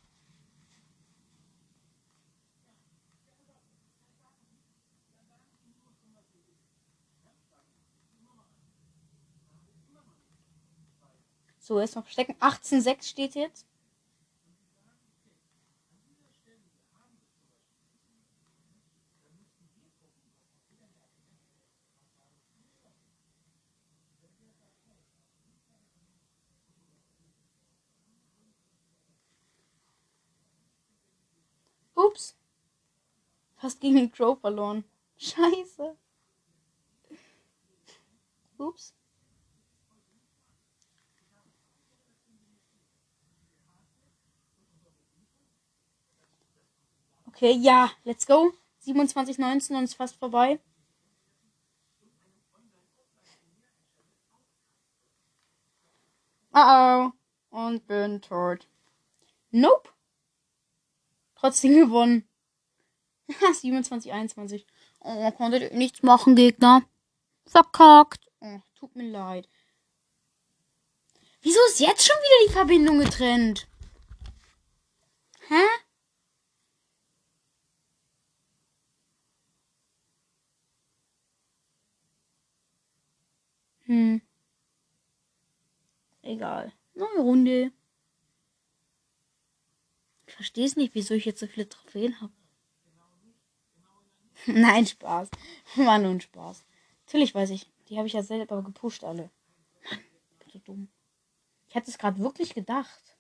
So, 11.59 11.81
erstmal 11.81 12.05
verstecken. 12.05 12.37
18,6 12.41 13.09
steht 13.09 13.35
jetzt. 13.35 13.67
Fast 33.67 33.81
gegen 33.81 33.97
den 33.97 34.13
Crow 34.13 34.39
verloren. 34.39 34.85
Scheiße. 35.17 35.99
Ups. 38.59 38.95
Okay, 47.27 47.55
ja, 47.55 47.91
let's 48.05 48.25
go. 48.25 48.53
27, 48.79 49.37
19 49.39 49.75
und 49.75 49.83
ist 49.83 49.95
fast 49.95 50.15
vorbei. 50.15 50.61
Uh 56.55 57.11
oh. 57.11 57.13
Und 57.51 57.85
bin 57.89 58.23
tot. 58.23 58.69
Nope. 59.51 59.91
Trotzdem 61.35 61.75
gewonnen. 61.75 62.29
27, 63.53 64.13
21. 64.13 64.67
Oh, 65.01 65.31
konntet 65.33 65.73
nichts 65.75 66.03
machen, 66.03 66.37
Gegner. 66.37 66.83
Verkackt. 67.47 68.27
Oh, 68.41 68.61
tut 68.79 68.95
mir 68.97 69.11
leid. 69.11 69.49
Wieso 71.43 71.61
ist 71.69 71.81
jetzt 71.81 72.05
schon 72.07 72.17
wieder 72.17 72.49
die 72.49 72.53
Verbindung 72.53 72.99
getrennt? 72.99 73.69
Hä? 75.49 75.63
Hm. 83.87 84.21
Egal. 86.23 86.73
Neue 86.95 87.21
Runde. 87.21 87.73
Ich 90.27 90.35
verstehe 90.35 90.67
es 90.67 90.77
nicht, 90.77 90.95
wieso 90.95 91.15
ich 91.15 91.25
jetzt 91.25 91.39
so 91.41 91.47
viele 91.47 91.69
Trophäen 91.69 92.21
habe. 92.21 92.33
Nein, 94.47 94.87
Spaß. 94.87 95.31
War 95.77 95.99
nur 95.99 96.11
ein 96.11 96.21
Spaß. 96.21 96.65
Natürlich 97.07 97.35
weiß 97.35 97.51
ich. 97.51 97.71
Die 97.89 97.97
habe 97.97 98.07
ich 98.07 98.15
ja 98.15 98.23
selber 98.23 98.63
gepusht 98.63 99.05
alle. 99.05 99.31
Mann, 99.91 100.01
ich 100.31 100.39
bin 100.39 100.51
so 100.51 100.59
dumm. 100.59 100.89
Ich 101.69 101.75
hatte 101.75 101.91
es 101.91 101.99
gerade 101.99 102.19
wirklich 102.19 102.55
gedacht. 102.55 103.17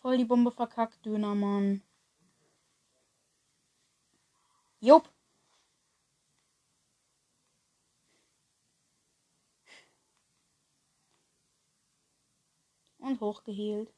Voll 0.00 0.18
die 0.18 0.24
Bombe 0.24 0.52
verkackt, 0.52 1.04
Dönermann. 1.04 1.82
Jupp. 4.80 5.15
Und 13.06 13.20
hochgehielt. 13.20 13.94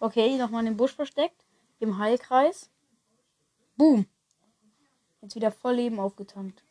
Okay, 0.00 0.38
nochmal 0.38 0.60
in 0.60 0.72
den 0.72 0.76
Busch 0.78 0.94
versteckt. 0.94 1.44
Im 1.78 1.98
Heilkreis. 1.98 2.70
Boom. 3.76 4.06
Jetzt 5.20 5.34
wieder 5.34 5.52
voll 5.52 5.74
Leben 5.74 6.00
aufgetankt. 6.00 6.64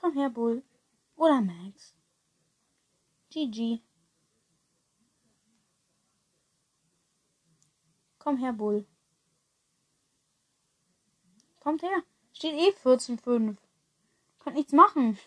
Komm 0.00 0.14
her, 0.14 0.30
Bull. 0.30 0.64
Oder 1.14 1.40
Max. 1.40 1.94
GG. 3.30 3.80
Komm 8.28 8.36
her, 8.36 8.52
Bull. 8.52 8.84
Kommt 11.60 11.80
her. 11.80 12.02
Steht 12.34 12.52
eh 12.52 12.74
14,5. 12.86 13.56
Könnt 14.38 14.56
nichts 14.56 14.74
machen. 14.74 15.18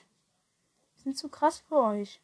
Sind 0.98 1.18
zu 1.18 1.28
krass 1.28 1.64
für 1.68 1.78
euch. 1.78 2.22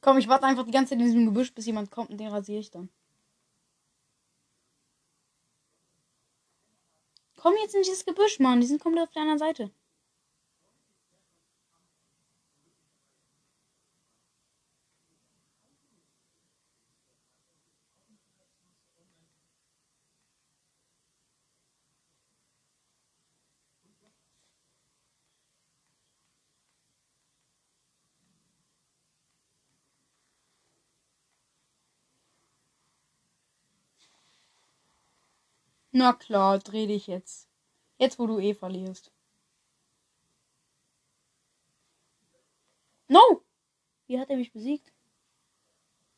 Komm, 0.00 0.16
ich 0.16 0.28
warte 0.28 0.46
einfach 0.46 0.64
die 0.64 0.70
ganze 0.70 0.94
Zeit 0.94 0.98
in 1.00 1.04
diesem 1.04 1.26
Gebüsch, 1.26 1.52
bis 1.52 1.66
jemand 1.66 1.90
kommt 1.90 2.08
und 2.08 2.16
den 2.16 2.28
rasiere 2.28 2.60
ich 2.60 2.70
dann. 2.70 2.88
Komm 7.36 7.52
jetzt 7.60 7.74
in 7.74 7.82
dieses 7.82 8.06
Gebüsch, 8.06 8.38
Mann. 8.40 8.62
Die 8.62 8.66
sind 8.66 8.80
komplett 8.80 9.08
auf 9.08 9.12
der 9.12 9.20
anderen 9.20 9.38
Seite. 9.38 9.70
Na 35.96 36.12
klar, 36.12 36.58
dreh 36.58 36.86
dich 36.86 37.06
jetzt. 37.06 37.48
Jetzt, 37.96 38.18
wo 38.18 38.26
du 38.26 38.38
eh 38.38 38.52
verlierst. 38.52 39.10
No! 43.08 43.42
Wie 44.06 44.20
hat 44.20 44.28
er 44.28 44.36
mich 44.36 44.52
besiegt? 44.52 44.92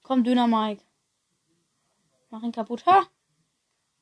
Komm, 0.03 0.25
Döner 0.25 0.49
Mike. 0.49 0.83
Mach 2.31 2.43
ihn 2.43 2.51
kaputt. 2.51 2.85
Ha! 2.87 3.07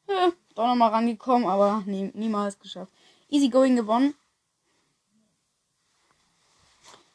Ja, 0.09 0.33
doch 0.55 0.67
nochmal 0.67 0.93
rangekommen, 0.93 1.47
aber 1.47 1.83
nie, 1.85 2.11
niemals 2.15 2.59
geschafft. 2.59 2.95
Easy 3.29 3.51
going 3.51 3.77
gewonnen. 3.77 4.15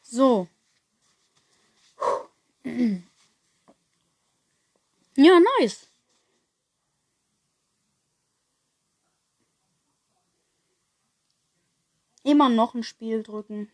So. 0.02 0.46
Ja, 5.16 5.40
nice. 5.58 5.91
Immer 12.22 12.48
noch 12.48 12.74
ein 12.74 12.84
Spiel 12.84 13.22
drücken. 13.22 13.68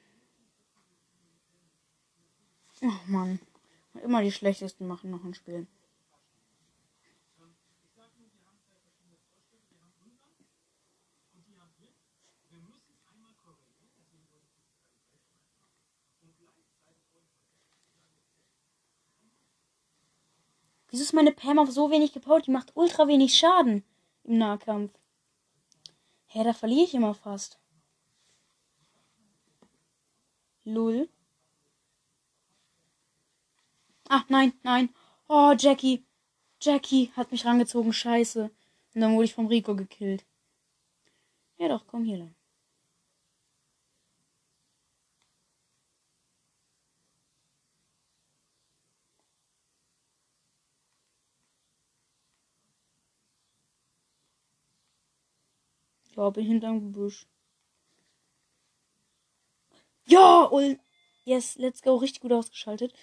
Ach 2.83 3.07
man. 3.07 3.41
Immer 4.03 4.23
die 4.23 4.33
schlechtesten 4.33 4.87
machen 4.87 5.11
noch 5.11 5.25
ein 5.25 5.35
Spiel. 5.35 5.67
Wieso 20.91 21.03
ist 21.03 21.13
meine 21.13 21.33
Pam 21.33 21.59
auf 21.59 21.71
so 21.71 21.91
wenig 21.91 22.13
gebaut? 22.13 22.47
Die 22.47 22.51
macht 22.51 22.75
ultra 22.75 23.07
wenig 23.09 23.37
Schaden 23.37 23.85
im 24.25 24.39
Nahkampf. 24.39 24.93
Hä, 26.27 26.45
da 26.45 26.55
verliere 26.55 26.85
ich 26.85 26.95
immer 26.95 27.15
fast. 27.15 27.59
Lull. 30.69 31.09
Ach 34.09 34.29
nein, 34.29 34.53
nein. 34.63 34.91
Oh, 35.29 35.55
Jackie. 35.59 36.05
Jackie 36.61 37.11
hat 37.17 37.33
mich 37.33 37.45
rangezogen. 37.47 37.93
Scheiße. 37.93 38.51
Und 38.95 39.01
dann 39.01 39.15
wurde 39.15 39.25
ich 39.27 39.35
vom 39.35 39.47
Rico 39.47 39.75
gekillt. 39.75 40.25
Ja 41.59 41.69
doch, 41.69 41.87
komm 41.87 42.05
hier 42.05 42.19
lang. 42.19 42.35
Ja, 56.17 56.31
bin 56.31 56.45
hinterm 56.45 56.81
Gebüsch. 56.81 57.27
Ja, 60.09 60.45
und 60.45 60.81
yes, 61.25 61.57
let's 61.57 61.83
go. 61.83 61.97
Richtig 61.97 62.23
gut 62.23 62.33
ausgeschaltet. 62.33 62.95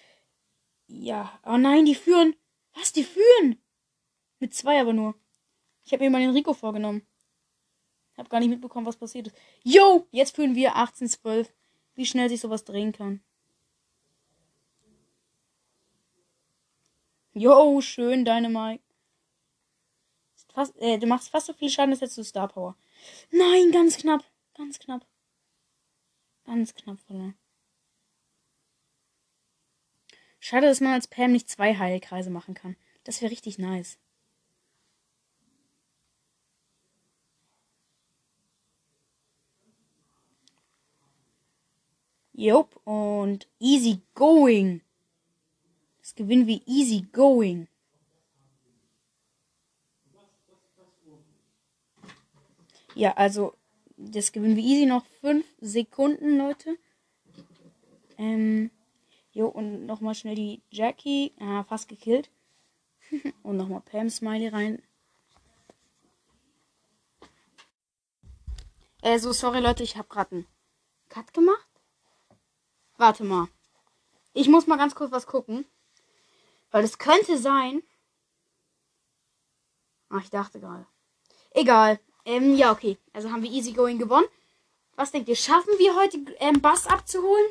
Ja. 0.87 1.39
Oh 1.45 1.57
nein, 1.57 1.85
die 1.85 1.95
führen. 1.95 2.35
Was, 2.73 2.93
die 2.93 3.03
führen? 3.03 3.61
Mit 4.39 4.53
zwei 4.53 4.81
aber 4.81 4.93
nur. 4.93 5.15
Ich 5.85 5.93
habe 5.93 6.03
mir 6.03 6.09
mal 6.09 6.21
den 6.21 6.31
Rico 6.31 6.53
vorgenommen. 6.53 7.05
Hab 8.17 8.29
gar 8.29 8.39
nicht 8.39 8.49
mitbekommen, 8.49 8.87
was 8.87 8.97
passiert 8.97 9.27
ist. 9.27 9.35
Yo, 9.63 10.07
jetzt 10.11 10.35
führen 10.35 10.55
wir 10.55 10.75
18-12. 10.77 11.47
Wie 11.95 12.05
schnell 12.05 12.29
sich 12.29 12.41
sowas 12.41 12.63
drehen 12.65 12.91
kann. 12.91 13.21
Yo, 17.33 17.81
schön, 17.81 18.25
deine 18.25 18.49
Mike. 18.49 18.83
Fast, 20.53 20.75
äh, 20.77 20.97
du 20.97 21.05
machst 21.05 21.29
fast 21.29 21.47
so 21.47 21.53
viel 21.53 21.69
Schaden, 21.69 21.91
als 21.91 22.01
hättest 22.01 22.17
du 22.17 22.23
Star 22.23 22.47
Power. 22.47 22.77
Nein, 23.29 23.71
ganz 23.71 23.97
knapp. 23.97 24.23
Ganz 24.55 24.79
knapp. 24.79 25.05
Ganz 26.45 26.75
knapp 26.75 26.99
verloren. 26.99 27.35
Schade, 30.39 30.67
dass 30.67 30.79
man 30.79 30.93
als 30.93 31.07
Pam 31.07 31.31
nicht 31.31 31.49
zwei 31.49 31.75
Heilkreise 31.75 32.29
machen 32.29 32.53
kann. 32.53 32.75
Das 33.03 33.21
wäre 33.21 33.31
richtig 33.31 33.57
nice. 33.57 33.97
Jupp, 42.37 42.79
und 42.83 43.47
easy 43.59 44.01
going. 44.13 44.81
Das 45.99 46.13
gewinnen 46.15 46.47
wir 46.47 46.61
easy 46.67 47.07
going. 47.11 47.67
Ja, 52.93 53.13
also, 53.13 53.55
das 53.97 54.31
gewinnen 54.31 54.55
wir 54.55 54.63
easy 54.63 54.85
noch 54.85 55.05
fünf 55.21 55.45
Sekunden, 55.59 56.37
Leute. 56.37 56.77
Ähm, 58.17 58.71
jo, 59.31 59.47
und 59.47 59.85
nochmal 59.85 60.15
schnell 60.15 60.35
die 60.35 60.61
Jackie. 60.69 61.33
Ah, 61.39 61.63
fast 61.63 61.87
gekillt. 61.87 62.29
und 63.43 63.57
nochmal 63.57 63.81
Pam 63.81 64.09
Smiley 64.09 64.47
rein. 64.47 64.81
Äh, 69.01 69.19
so, 69.19 69.31
sorry 69.33 69.59
Leute, 69.59 69.83
ich 69.83 69.97
habe 69.97 70.07
gerade 70.07 70.31
einen 70.31 70.47
Cut 71.09 71.33
gemacht. 71.33 71.69
Warte 72.97 73.23
mal. 73.23 73.47
Ich 74.33 74.47
muss 74.47 74.67
mal 74.67 74.77
ganz 74.77 74.95
kurz 74.95 75.11
was 75.11 75.27
gucken. 75.27 75.65
Weil 76.71 76.83
es 76.83 76.97
könnte 76.97 77.37
sein. 77.37 77.83
Ach, 80.09 80.21
ich 80.23 80.29
dachte 80.29 80.59
gerade. 80.59 80.85
Egal. 81.51 81.99
Ähm, 82.25 82.55
ja, 82.55 82.71
okay. 82.71 82.97
Also 83.13 83.31
haben 83.31 83.43
wir 83.43 83.51
Easygoing 83.51 83.99
gewonnen. 83.99 84.27
Was 84.95 85.11
denkt 85.11 85.29
ihr? 85.29 85.35
Schaffen 85.35 85.73
wir 85.77 85.95
heute 85.95 86.17
ähm, 86.39 86.61
Bass 86.61 86.87
abzuholen? 86.87 87.45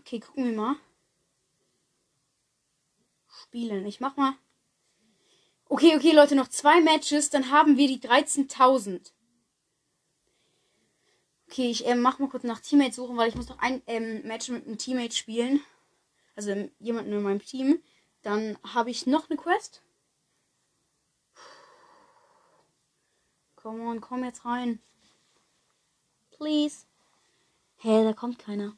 Okay, 0.00 0.20
gucken 0.20 0.44
wir 0.44 0.52
mal. 0.52 0.76
Spielen. 3.28 3.86
Ich 3.86 4.00
mach 4.00 4.16
mal. 4.16 4.34
Okay, 5.66 5.96
okay, 5.96 6.12
Leute, 6.12 6.34
noch 6.34 6.48
zwei 6.48 6.80
Matches, 6.80 7.30
dann 7.30 7.50
haben 7.50 7.78
wir 7.78 7.88
die 7.88 7.98
13.000. 7.98 9.12
Okay, 11.48 11.70
ich 11.70 11.86
ähm, 11.86 12.00
mach 12.00 12.18
mal 12.18 12.28
kurz 12.28 12.44
nach 12.44 12.60
Teammates 12.60 12.96
suchen, 12.96 13.16
weil 13.16 13.28
ich 13.28 13.34
muss 13.34 13.48
noch 13.48 13.58
ein 13.58 13.82
ähm, 13.86 14.22
Match 14.26 14.48
mit 14.48 14.66
einem 14.66 14.76
Teammate 14.76 15.14
spielen. 15.14 15.60
Also 16.36 16.50
ähm, 16.50 16.70
jemanden 16.80 17.12
in 17.12 17.22
meinem 17.22 17.44
Team. 17.44 17.82
Dann 18.22 18.58
habe 18.74 18.90
ich 18.90 19.06
noch 19.06 19.30
eine 19.30 19.38
Quest. 19.38 19.82
Komm 23.64 23.80
on, 23.80 23.98
komm 23.98 24.22
jetzt 24.24 24.44
rein. 24.44 24.78
Please. 26.36 26.84
Hä, 27.76 27.88
hey, 27.88 28.04
da 28.04 28.12
kommt 28.12 28.38
keiner. 28.38 28.76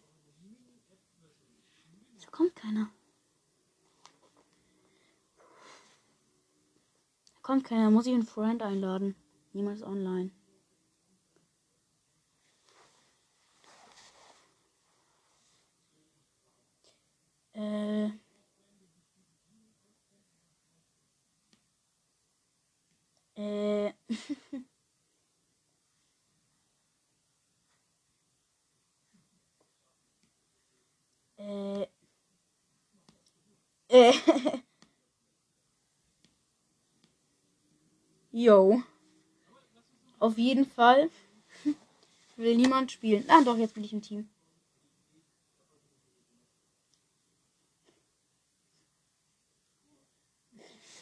Da 2.20 2.30
kommt 2.30 2.54
keiner. 2.54 2.88
Da 7.34 7.40
kommt 7.42 7.64
keiner. 7.64 7.90
Muss 7.90 8.06
ich 8.06 8.14
einen 8.14 8.22
Friend 8.22 8.62
einladen. 8.62 9.16
Niemals 9.52 9.82
online. 9.82 10.30
Äh. 17.54 18.10
Äh. 23.34 23.92
äh. 31.38 31.86
Äh. 33.88 34.12
Auf 40.18 40.38
jeden 40.38 40.66
Fall 40.66 41.10
will 42.36 42.56
niemand 42.56 42.92
spielen. 42.92 43.24
Ah, 43.28 43.42
doch, 43.42 43.56
jetzt 43.56 43.74
bin 43.74 43.84
ich 43.84 43.92
im 43.92 44.02
Team. 44.02 44.28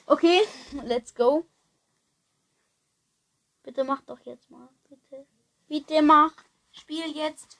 Okay, 0.06 0.42
let's 0.84 1.14
go. 1.14 1.46
Bitte 3.62 3.84
mach 3.84 4.02
doch 4.02 4.20
jetzt 4.20 4.50
mal. 4.50 4.68
Bitte. 4.88 5.26
Bitte 5.66 6.02
mach. 6.02 6.34
Spiel 6.72 7.06
jetzt. 7.16 7.58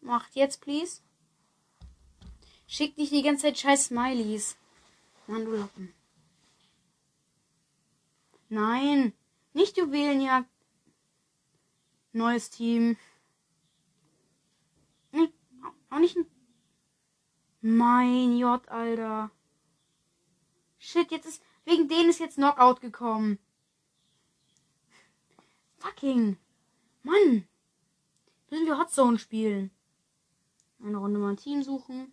Macht 0.00 0.34
jetzt, 0.34 0.60
please. 0.60 1.02
Schick 2.66 2.96
nicht 2.96 3.12
die 3.12 3.22
ganze 3.22 3.46
Zeit 3.46 3.58
scheiß 3.58 3.86
Smileys. 3.86 4.56
Mann, 5.26 5.44
du 5.44 5.52
Lappen. 5.52 5.94
Nein. 8.48 9.12
Nicht 9.52 9.76
Juwelenjagd. 9.76 10.48
Neues 12.12 12.50
Team. 12.50 12.96
Auch 15.90 15.98
nicht 15.98 16.16
ein. 16.16 16.26
Mein 17.60 18.38
J, 18.38 18.66
Alter. 18.68 19.30
Shit, 20.78 21.10
jetzt 21.10 21.26
ist. 21.26 21.42
Wegen 21.64 21.88
denen 21.88 22.08
ist 22.08 22.20
jetzt 22.20 22.36
Knockout 22.36 22.80
gekommen. 22.80 23.38
Fucking. 25.78 26.38
Mann. 27.02 27.46
Müssen 28.48 28.66
wir 28.66 28.78
Hotzone 28.78 29.18
spielen. 29.18 29.70
Eine 30.82 30.96
Runde 30.96 31.18
mal 31.18 31.30
ein 31.30 31.36
Team 31.36 31.62
suchen. 31.62 32.12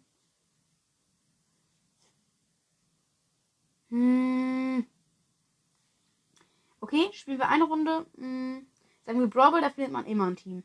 Hm. 3.90 4.86
Okay, 6.82 7.10
spielen 7.14 7.40
wir 7.40 7.50
eine 7.50 7.64
Runde. 7.64 8.06
Hm. 8.18 8.68
Sagen 9.06 9.20
wir 9.20 9.28
Brawl, 9.28 9.62
da 9.62 9.70
findet 9.70 9.94
man 9.94 10.06
immer 10.06 10.28
ein 10.28 10.36
Team. 10.36 10.64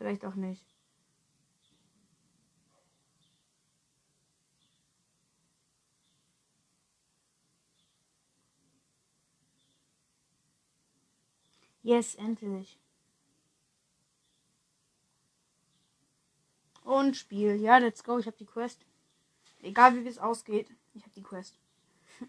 Vielleicht 0.00 0.24
auch 0.24 0.34
nicht. 0.34 0.69
Yes, 11.82 12.14
endlich. 12.14 12.78
Und 16.84 17.16
Spiel. 17.16 17.56
Ja, 17.56 17.78
let's 17.78 18.04
go. 18.04 18.18
Ich 18.18 18.26
habe 18.26 18.36
die 18.36 18.46
Quest. 18.46 18.84
Egal 19.62 19.94
wie 19.94 20.06
es 20.08 20.18
ausgeht. 20.18 20.70
Ich 20.94 21.02
habe 21.02 21.14
die 21.14 21.22
Quest. 21.22 21.58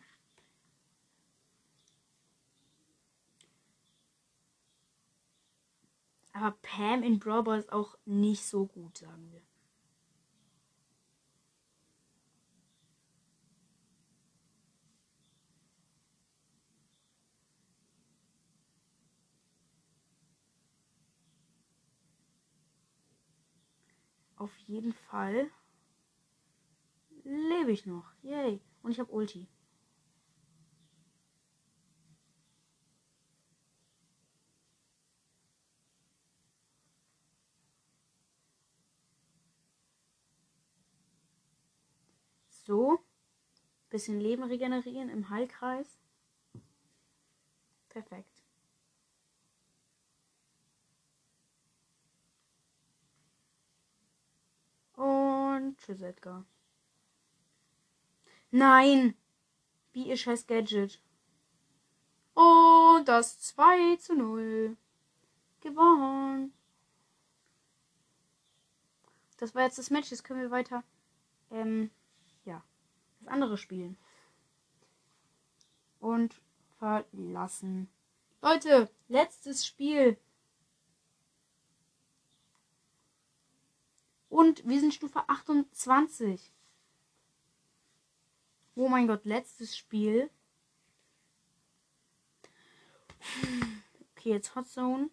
Aber 6.34 6.56
Pam 6.62 7.04
in 7.04 7.20
Brawl 7.20 7.44
Ball 7.44 7.60
ist 7.60 7.72
auch 7.74 7.98
nicht 8.06 8.46
so 8.46 8.66
gut, 8.68 8.98
sagen 9.00 9.32
wir. 9.32 9.42
Auf 24.42 24.58
jeden 24.66 24.94
Fall 24.94 25.52
lebe 27.24 27.72
ich 27.72 27.86
noch. 27.86 28.12
Yay. 28.24 28.60
Und 28.82 28.90
ich 28.90 29.00
habe 29.00 29.12
Ulti. 29.12 29.48
So. 42.50 42.98
Bisschen 43.92 44.20
Leben 44.20 44.42
regenerieren 44.42 45.10
im 45.10 45.30
Heilkreis. 45.30 46.00
Perfekt. 47.90 48.31
Und 55.02 55.80
tschüss, 55.80 56.04
Edgar. 56.04 56.46
Nein! 58.52 59.16
Wie 59.94 60.08
ihr 60.08 60.16
scheiß 60.16 60.46
Gadget. 60.46 61.02
Und 62.36 63.06
das 63.06 63.40
2 63.42 63.96
zu 63.96 64.14
0. 64.14 64.78
Gewonnen. 65.62 66.54
Das 69.38 69.56
war 69.56 69.64
jetzt 69.64 69.80
das 69.80 69.90
Match. 69.90 70.12
Jetzt 70.12 70.24
können 70.24 70.42
wir 70.42 70.52
weiter, 70.52 70.84
ähm, 71.50 71.90
ja, 72.46 72.64
das 73.22 73.28
andere 73.28 73.58
spielen. 73.58 73.98
Und 76.00 76.40
verlassen. 76.78 77.90
Leute, 78.44 78.88
letztes 79.08 79.66
Spiel. 79.66 80.20
Und 84.32 84.66
wir 84.66 84.80
sind 84.80 84.94
Stufe 84.94 85.28
28. 85.28 86.54
Oh 88.76 88.88
mein 88.88 89.08
Gott, 89.08 89.26
letztes 89.26 89.78
Spiel. 89.78 90.30
Okay, 94.16 94.30
jetzt 94.30 94.56
Hot 94.56 94.68
Zone. 94.68 95.10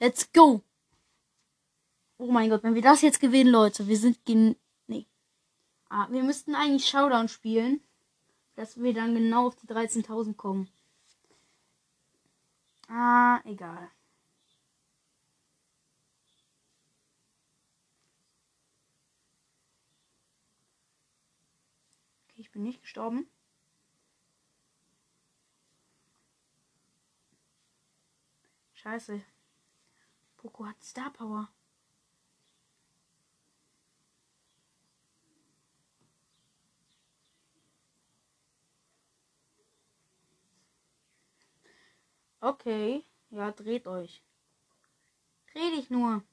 Let's 0.00 0.32
go. 0.32 0.62
Oh 2.16 2.32
mein 2.32 2.48
Gott, 2.48 2.62
wenn 2.62 2.74
wir 2.74 2.80
das 2.80 3.02
jetzt 3.02 3.20
gewinnen, 3.20 3.50
Leute, 3.50 3.86
wir 3.86 3.98
sind 3.98 4.24
gen 4.24 4.56
nee. 4.86 5.06
Ah, 5.90 6.08
wir 6.10 6.22
müssten 6.22 6.54
eigentlich 6.54 6.88
Showdown 6.88 7.28
spielen, 7.28 7.82
dass 8.54 8.80
wir 8.80 8.94
dann 8.94 9.14
genau 9.14 9.48
auf 9.48 9.56
die 9.56 9.66
13.000 9.66 10.34
kommen. 10.36 10.70
Ah, 12.88 13.40
egal. 13.44 13.90
Okay, 22.36 22.42
ich 22.42 22.45
bin 22.56 22.62
nicht 22.62 22.80
gestorben. 22.80 23.28
Scheiße. 28.72 29.20
Poco 30.38 30.64
hat 30.64 30.82
Star 30.82 31.12
Power. 31.12 31.50
Okay. 42.40 43.04
Ja, 43.28 43.52
dreht 43.52 43.86
euch. 43.86 44.22
Dreh 45.52 45.76
dich 45.76 45.90
nur. 45.90 46.24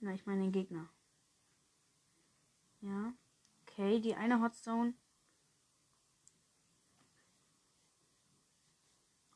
Na, 0.00 0.12
ich 0.12 0.26
meine 0.26 0.42
den 0.42 0.52
Gegner. 0.52 0.90
Ja. 2.82 3.14
Okay, 3.72 4.00
die 4.00 4.14
eine 4.14 4.42
Hotzone. 4.42 4.92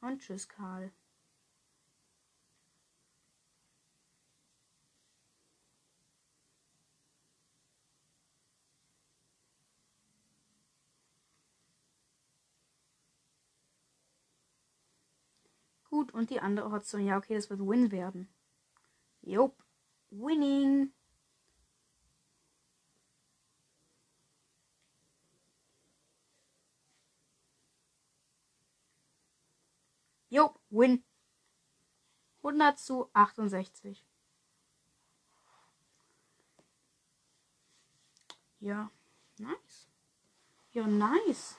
Und 0.02 0.20
tschüss, 0.20 0.46
Karl. 0.46 0.92
Gut, 15.88 16.12
und 16.12 16.28
die 16.28 16.40
andere 16.40 16.70
Hotzone. 16.72 17.04
Ja, 17.04 17.16
okay, 17.16 17.34
das 17.36 17.48
wird 17.48 17.60
Win 17.60 17.90
werden. 17.90 18.28
Jop. 19.22 19.64
Winning. 20.10 20.92
Jo, 30.28 30.54
win. 30.70 31.04
100 32.42 32.78
zu 32.78 33.10
68. 33.12 34.04
Ja, 38.60 38.90
nice. 39.38 39.88
Ja, 40.72 40.86
nice. 40.86 41.56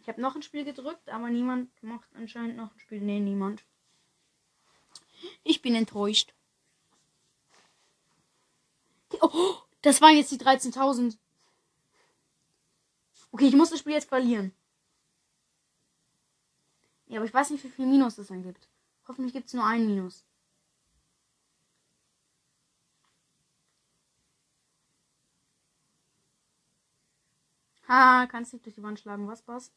Ich 0.00 0.08
habe 0.08 0.20
noch 0.20 0.34
ein 0.34 0.42
Spiel 0.42 0.64
gedrückt, 0.64 1.08
aber 1.08 1.30
niemand 1.30 1.70
macht 1.82 2.08
anscheinend 2.16 2.56
noch 2.56 2.72
ein 2.72 2.80
Spiel. 2.80 3.00
Nee, 3.00 3.20
niemand. 3.20 3.64
Ich 5.44 5.62
bin 5.62 5.76
enttäuscht. 5.76 6.34
Oh, 9.20 9.54
das 9.82 10.00
waren 10.00 10.16
jetzt 10.16 10.32
die 10.32 10.38
13.000. 10.38 11.18
Okay, 13.32 13.46
ich 13.48 13.54
muss 13.56 13.70
das 13.70 13.80
Spiel 13.80 13.94
jetzt 13.94 14.08
verlieren. 14.08 14.52
Ja, 17.06 17.18
aber 17.18 17.26
ich 17.26 17.34
weiß 17.34 17.50
nicht, 17.50 17.62
wie 17.64 17.68
viel 17.68 17.86
Minus 17.86 18.18
es 18.18 18.26
dann 18.28 18.42
gibt. 18.42 18.68
Hoffentlich 19.06 19.32
gibt 19.32 19.46
es 19.46 19.54
nur 19.54 19.64
ein 19.64 19.86
Minus. 19.86 20.24
Ha, 27.86 28.26
kannst 28.26 28.52
nicht 28.52 28.64
durch 28.66 28.74
die 28.74 28.82
Wand 28.82 28.98
schlagen. 28.98 29.28
Was, 29.28 29.46
was? 29.46 29.70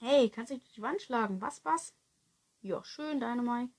Hey, 0.00 0.28
kannst 0.28 0.50
dich 0.52 0.58
durch 0.60 0.74
die 0.74 0.82
Wand 0.82 1.00
schlagen. 1.00 1.40
Was, 1.40 1.64
was? 1.64 1.94
Ja, 2.62 2.82
schön, 2.84 3.18
Dynamite. 3.18 3.72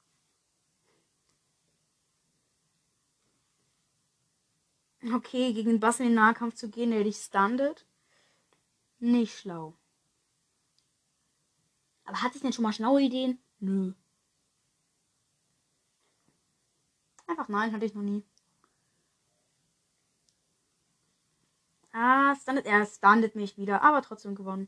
Okay, 5.14 5.54
gegen 5.54 5.80
Bass 5.80 6.00
in 6.00 6.08
den 6.08 6.16
Nahkampf 6.16 6.56
zu 6.56 6.70
gehen, 6.70 6.92
der 6.92 7.04
dich 7.04 7.18
standet. 7.18 7.86
Nicht 9.00 9.38
schlau. 9.38 9.78
Aber 12.06 12.22
hatte 12.22 12.36
ich 12.36 12.42
denn 12.42 12.54
schon 12.54 12.64
mal 12.64 12.74
schlaue 12.74 13.02
Ideen? 13.02 13.40
Nö. 13.60 13.94
Einfach 17.28 17.48
nein, 17.48 17.72
hatte 17.74 17.86
ich 17.86 17.94
noch 17.94 18.02
nie. 18.02 18.24
Ah, 21.94 22.36
standet, 22.36 22.66
er 22.66 22.86
standet 22.86 23.36
mich 23.36 23.58
wieder, 23.58 23.82
aber 23.82 24.02
trotzdem 24.02 24.36
gewonnen. 24.36 24.68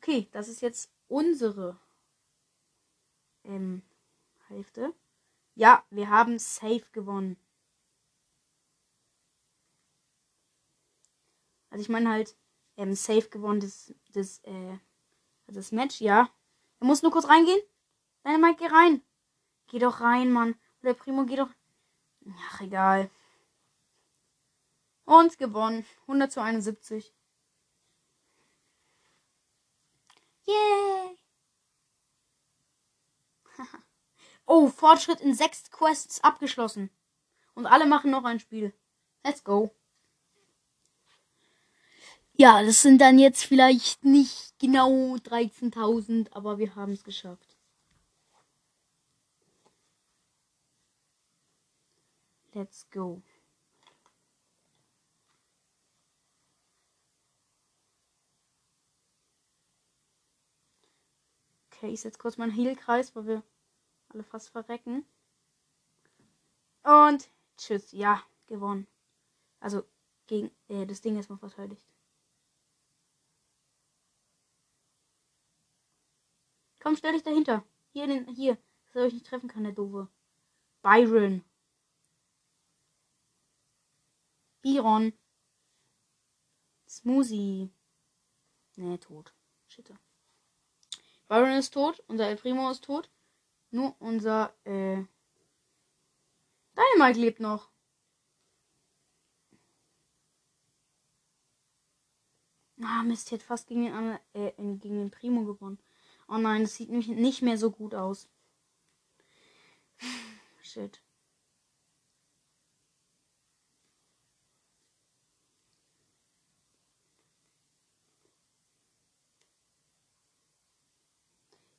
Okay, 0.00 0.28
das 0.32 0.48
ist 0.48 0.62
jetzt 0.62 0.90
unsere 1.08 1.78
ähm, 3.48 3.82
Hälfte. 4.48 4.94
Ja, 5.54 5.84
wir 5.90 6.08
haben 6.08 6.38
safe 6.38 6.84
gewonnen. 6.92 7.36
Also 11.70 11.82
ich 11.82 11.88
meine 11.88 12.10
halt, 12.10 12.36
ähm, 12.76 12.94
safe 12.94 13.28
gewonnen, 13.28 13.60
das, 13.60 13.92
das, 14.12 14.38
äh, 14.44 14.78
das 15.48 15.72
Match, 15.72 16.00
ja. 16.00 16.30
Er 16.80 16.86
muss 16.86 17.02
nur 17.02 17.10
kurz 17.10 17.28
reingehen. 17.28 17.60
Deine 18.22 18.38
Mike, 18.38 18.58
geh 18.58 18.72
rein. 18.72 19.02
Geh 19.66 19.78
doch 19.78 20.00
rein, 20.00 20.30
Mann. 20.32 20.54
Oder 20.82 20.94
Primo, 20.94 21.24
geh 21.24 21.36
doch. 21.36 21.50
Ach, 22.38 22.60
egal. 22.60 23.10
Und 25.04 25.38
gewonnen. 25.38 25.84
100 26.06 26.30
zu 26.30 26.40
71. 26.40 27.12
oh, 34.48 34.68
Fortschritt 34.68 35.20
in 35.20 35.34
sechs 35.34 35.70
Quests 35.70 36.24
abgeschlossen. 36.24 36.90
Und 37.54 37.66
alle 37.66 37.86
machen 37.86 38.10
noch 38.10 38.24
ein 38.24 38.40
Spiel. 38.40 38.72
Let's 39.24 39.44
go. 39.44 39.70
Ja, 42.34 42.62
das 42.62 42.82
sind 42.82 43.00
dann 43.00 43.18
jetzt 43.18 43.44
vielleicht 43.44 44.04
nicht 44.04 44.58
genau 44.58 45.16
13.000, 45.16 46.32
aber 46.32 46.58
wir 46.58 46.74
haben 46.76 46.92
es 46.92 47.04
geschafft. 47.04 47.56
Let's 52.54 52.88
go. 52.90 53.22
Okay, 61.72 61.92
ich 61.92 62.00
setze 62.00 62.18
kurz 62.18 62.36
meinen 62.38 62.52
Heelkreis, 62.52 63.14
weil 63.14 63.26
wir 63.26 63.42
alle 64.08 64.24
fast 64.24 64.50
verrecken. 64.50 65.04
Und 66.82 67.28
tschüss. 67.56 67.92
Ja, 67.92 68.22
gewonnen. 68.46 68.86
Also 69.60 69.84
gegen 70.26 70.50
äh, 70.68 70.86
das 70.86 71.00
Ding 71.00 71.16
erstmal 71.16 71.38
verteidigt. 71.38 71.86
Komm, 76.80 76.96
stell 76.96 77.12
dich 77.12 77.22
dahinter. 77.22 77.64
Hier, 77.92 78.06
den, 78.06 78.26
hier. 78.28 78.56
Dass 78.86 78.96
er 78.96 79.02
euch 79.02 79.12
nicht 79.12 79.26
treffen 79.26 79.48
kann, 79.48 79.64
der 79.64 79.72
Doofe. 79.72 80.08
Byron. 80.82 81.44
Biron. 84.62 85.12
Smoothie. 86.88 87.70
Nee, 88.76 88.98
tot. 88.98 89.34
Shit. 89.66 89.92
Byron 91.28 91.58
ist 91.58 91.74
tot, 91.74 92.02
unser 92.06 92.28
El 92.28 92.36
Primo 92.36 92.70
ist 92.70 92.84
tot. 92.84 93.10
Nur 93.70 93.94
unser 94.00 94.54
äh, 94.64 95.04
Dynamite 96.76 97.20
lebt 97.20 97.40
noch. 97.40 97.70
Ah, 102.80 103.02
Mist, 103.02 103.30
jetzt 103.30 103.44
fast 103.44 103.66
gegen 103.68 103.84
den, 103.84 104.18
äh, 104.34 104.52
gegen 104.56 104.98
den 104.98 105.10
Primo 105.10 105.44
gewonnen. 105.44 105.78
Oh 106.28 106.38
nein, 106.38 106.62
das 106.62 106.76
sieht 106.76 106.90
nämlich 106.90 107.08
nicht 107.08 107.42
mehr 107.42 107.58
so 107.58 107.70
gut 107.70 107.94
aus. 107.94 108.28
Shit. 110.62 111.02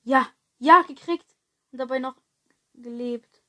Ja, 0.04 0.28
ja, 0.60 0.82
gekriegt. 0.88 1.38
Und 1.71 1.77
dabei 1.79 1.99
noch 1.99 2.15
gelebt. 2.73 3.41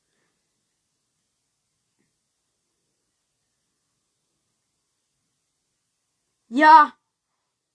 Ja, 6.48 6.98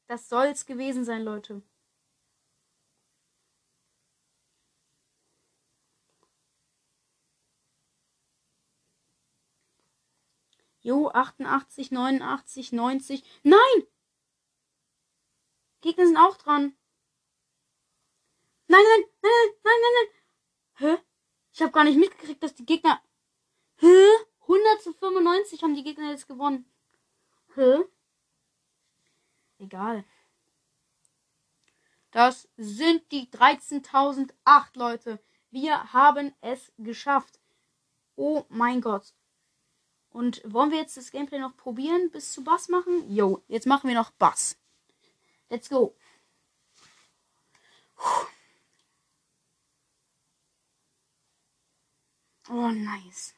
das 0.07 0.29
soll's 0.29 0.65
gewesen 0.65 1.05
sein, 1.05 1.23
Leute. 1.23 1.61
Jo, 10.81 11.09
88, 11.09 11.89
89, 11.91 12.71
90. 12.71 13.23
Nein! 13.43 13.87
Gegner 15.81 16.05
sind 16.05 16.17
auch 16.17 16.37
dran. 16.37 16.75
Nein, 18.67 18.83
nein, 18.83 19.03
nein, 19.21 19.31
nein, 19.31 19.49
nein, 19.63 19.81
nein, 19.81 19.93
nein. 19.93 20.24
Hä? 20.75 20.97
Ich 21.53 21.61
habe 21.61 21.71
gar 21.71 21.83
nicht 21.83 21.97
mitgekriegt, 21.97 22.43
dass 22.43 22.55
die 22.55 22.65
Gegner. 22.65 23.01
Hä? 23.77 24.05
100 24.41 24.81
zu 24.81 24.93
95 24.93 25.63
haben 25.63 25.75
die 25.75 25.83
Gegner 25.83 26.11
jetzt 26.11 26.27
gewonnen. 26.27 26.65
Hä? 27.55 27.83
Egal. 29.57 30.03
Das 32.11 32.47
sind 32.57 33.11
die 33.11 33.27
13.008 33.29 34.31
Leute. 34.75 35.19
Wir 35.51 35.93
haben 35.93 36.33
es 36.41 36.71
geschafft. 36.77 37.39
Oh 38.15 38.45
mein 38.49 38.81
Gott. 38.81 39.13
Und 40.09 40.41
wollen 40.45 40.71
wir 40.71 40.77
jetzt 40.77 40.97
das 40.97 41.11
Gameplay 41.11 41.39
noch 41.39 41.57
probieren 41.57 42.11
bis 42.11 42.31
zu 42.31 42.43
Bass 42.43 42.69
machen? 42.69 43.13
Jo, 43.13 43.43
jetzt 43.47 43.67
machen 43.67 43.89
wir 43.89 43.95
noch 43.95 44.11
Bass. 44.11 44.57
Let's 45.49 45.69
go. 45.69 45.95
Puh. 47.95 48.34
Oh, 52.49 52.71
nice. 52.71 53.33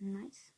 Nice. 0.00 0.52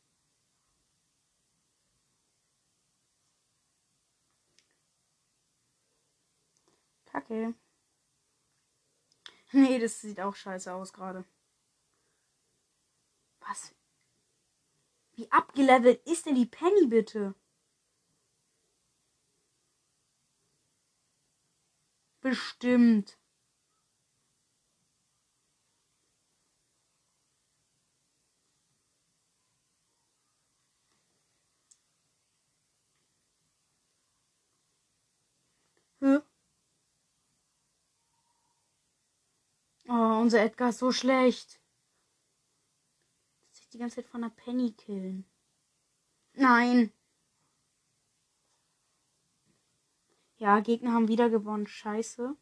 Kacke. 7.07 7.55
Nee, 9.53 9.79
das 9.79 10.01
sieht 10.01 10.21
auch 10.21 10.35
scheiße 10.37 10.73
aus 10.73 10.93
gerade. 10.93 11.25
Was? 13.49 13.73
Wie 15.17 15.31
abgelevelt 15.31 16.01
ist 16.07 16.27
denn 16.27 16.35
die 16.37 16.47
Penny 16.47 16.87
bitte? 16.87 17.35
Bestimmt. 22.23 23.17
Hä? 36.01 36.21
Oh, 39.93 40.21
unser 40.21 40.41
Edgar 40.41 40.69
ist 40.69 40.79
so 40.79 40.93
schlecht. 40.93 41.61
Sich 43.51 43.69
die 43.71 43.79
ganze 43.79 43.97
Zeit 43.97 44.07
von 44.07 44.23
der 44.23 44.29
Penny 44.29 44.73
killen. 44.73 45.25
Nein. 46.35 46.93
Ja, 50.37 50.61
Gegner 50.61 50.93
haben 50.93 51.09
wieder 51.09 51.29
gewonnen. 51.29 51.67
Scheiße. 51.67 52.37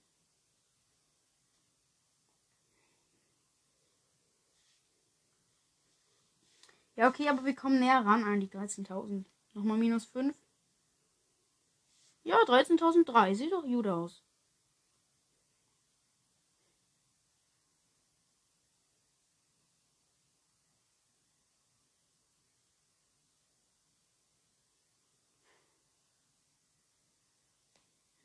Ja, 6.97 7.09
okay, 7.09 7.29
aber 7.29 7.45
wir 7.47 7.55
kommen 7.55 7.81
näher 7.81 8.05
ran 8.05 8.25
an 8.25 8.41
die 8.41 8.49
13.000. 8.49 9.25
Nochmal 9.55 9.79
minus 9.79 10.05
5. 10.05 10.37
Ja, 12.25 12.37
13.003. 12.45 13.35
Sieht 13.35 13.53
doch 13.53 13.63
gut 13.63 13.87
aus. 13.87 14.28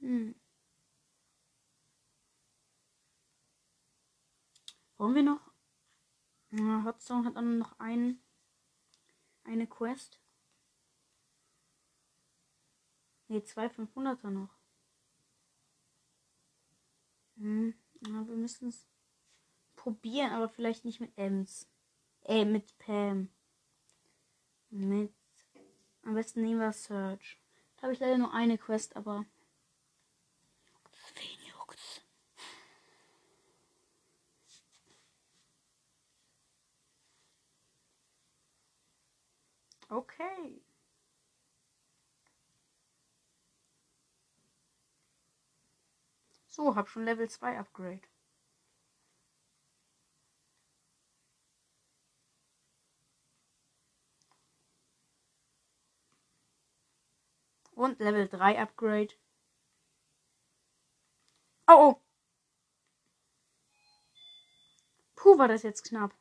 Hm. 0.03 0.35
Wollen 4.97 5.15
wir 5.15 5.23
noch? 5.23 5.53
Ja, 6.51 6.83
Hotstone 6.83 7.25
hat 7.25 7.37
dann 7.37 7.57
noch 7.57 7.79
ein, 7.79 8.19
eine 9.45 9.65
Quest. 9.65 10.19
Ne, 13.29 13.43
zwei 13.45 13.67
500er 13.67 14.29
noch. 14.29 14.49
Hm, 17.37 17.73
ja, 18.05 18.27
wir 18.27 18.35
müssen 18.35 18.67
es 18.67 18.85
probieren, 19.77 20.31
aber 20.31 20.49
vielleicht 20.49 20.83
nicht 20.83 20.99
mit 20.99 21.17
Ems. 21.17 21.69
Äh, 22.23 22.43
mit 22.43 22.77
Pam. 22.77 23.29
Mit. 24.69 25.13
Am 26.03 26.13
besten 26.13 26.41
nehmen 26.41 26.59
wir 26.59 26.73
Search. 26.73 27.39
Da 27.77 27.83
habe 27.83 27.93
ich 27.93 27.99
leider 27.99 28.17
nur 28.17 28.33
eine 28.33 28.57
Quest, 28.57 28.97
aber 28.97 29.25
Okay. 39.93 40.61
So, 46.47 46.75
hab 46.75 46.89
schon 46.89 47.05
Level 47.05 47.29
2 47.29 47.57
Upgrade. 47.59 48.01
Und 57.75 57.99
Level 57.99 58.27
3 58.27 58.59
Upgrade. 58.59 59.13
Oh, 61.67 61.73
oh. 61.73 62.01
Puh, 65.15 65.37
war 65.37 65.47
das 65.47 65.63
jetzt 65.63 65.83
knapp. 65.83 66.13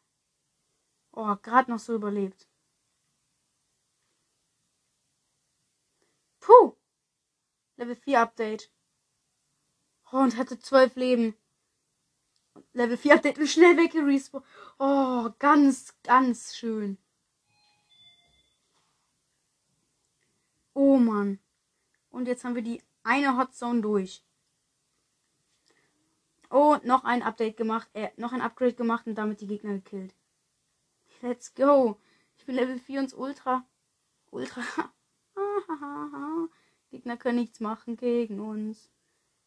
Oh, 1.12 1.37
gerade 1.43 1.70
noch 1.70 1.79
so 1.79 1.95
überlebt. 1.95 2.47
Puh. 6.43 6.77
Level 7.83 7.97
4 7.97 8.20
Update. 8.20 8.70
Oh, 10.12 10.18
und 10.18 10.37
hatte 10.37 10.57
12 10.57 10.95
Leben. 10.95 11.35
Level 12.74 12.97
4 12.97 13.14
Update 13.16 13.39
und 13.39 13.49
schnell 13.49 13.76
weggerespawnt. 13.76 14.45
Oh, 14.78 15.30
ganz, 15.41 15.93
ganz 16.05 16.55
schön. 16.55 16.97
Oh 20.74 20.97
Mann. 20.97 21.41
Und 22.11 22.28
jetzt 22.28 22.45
haben 22.45 22.55
wir 22.55 22.62
die 22.62 22.80
eine 23.03 23.37
Hotzone 23.37 23.80
durch. 23.80 24.24
Oh, 26.51 26.76
noch 26.85 27.03
ein 27.03 27.22
Update 27.22 27.57
gemacht, 27.57 27.89
äh, 27.95 28.11
noch 28.16 28.33
ein 28.33 28.43
Upgrade 28.43 28.74
gemacht 28.74 29.09
und 29.09 29.16
damit 29.16 29.41
die 29.41 29.49
Gegner 29.49 29.72
gekillt. 29.72 30.14
Let's 31.20 31.53
go. 31.53 31.99
Ich 32.37 32.47
bin 32.47 32.55
Level 32.55 32.78
4 32.78 33.01
und 33.01 33.14
Ultra. 33.14 33.66
Ultra. 34.30 34.62
Gegner 36.93 37.16
können 37.16 37.38
nichts 37.38 37.59
machen 37.61 37.97
gegen 37.97 38.38
uns. 38.38 38.90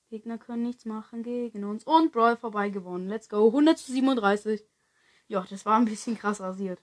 Gegner 0.10 0.40
können 0.40 0.64
nichts 0.64 0.86
machen 0.86 1.22
gegen 1.24 1.64
uns. 1.64 1.84
Und 1.84 2.12
Brawl 2.12 2.38
vorbei 2.38 2.70
gewonnen. 2.70 3.08
Let's 3.08 3.30
go. 3.30 3.48
100 3.48 3.78
zu 3.78 3.92
37. 3.92 4.64
Ja, 5.28 5.46
das 5.50 5.66
war 5.66 5.78
ein 5.78 5.86
bisschen 5.86 6.18
krass 6.18 6.42
rasiert. 6.42 6.82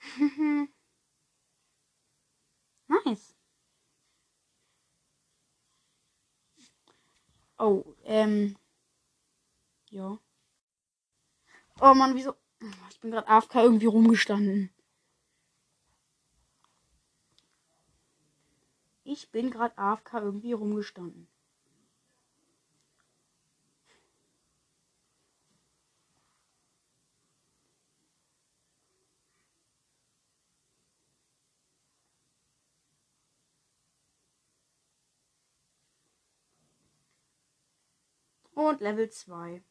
nice. 2.88 3.34
Oh, 7.58 7.84
ähm. 8.04 8.56
Ja. 9.90 10.18
Oh 11.80 11.94
Mann, 11.94 12.14
wieso? 12.14 12.34
Ich 12.90 13.00
bin 13.00 13.10
gerade 13.10 13.28
AFK 13.28 13.56
irgendwie 13.56 13.86
rumgestanden. 13.86 14.70
Ich 19.04 19.30
bin 19.30 19.50
gerade 19.50 19.76
AFK 19.76 20.20
irgendwie 20.20 20.52
rumgestanden. 20.52 21.28
Und 38.54 38.80
Level 38.80 39.10
2. 39.10 39.62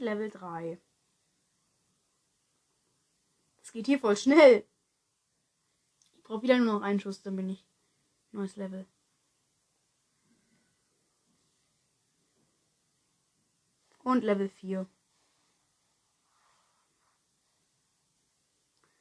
Und 0.00 0.06
Level 0.06 0.30
3. 0.30 0.80
Das 3.58 3.70
geht 3.70 3.84
hier 3.84 3.98
voll 3.98 4.16
schnell. 4.16 4.66
Ich 6.14 6.22
brauche 6.22 6.40
wieder 6.40 6.56
nur 6.56 6.72
noch 6.72 6.82
einen 6.82 7.00
Schuss, 7.00 7.20
dann 7.20 7.36
bin 7.36 7.50
ich. 7.50 7.66
Neues 8.32 8.56
Level. 8.56 8.86
Und 14.02 14.24
Level 14.24 14.48
4. 14.48 14.88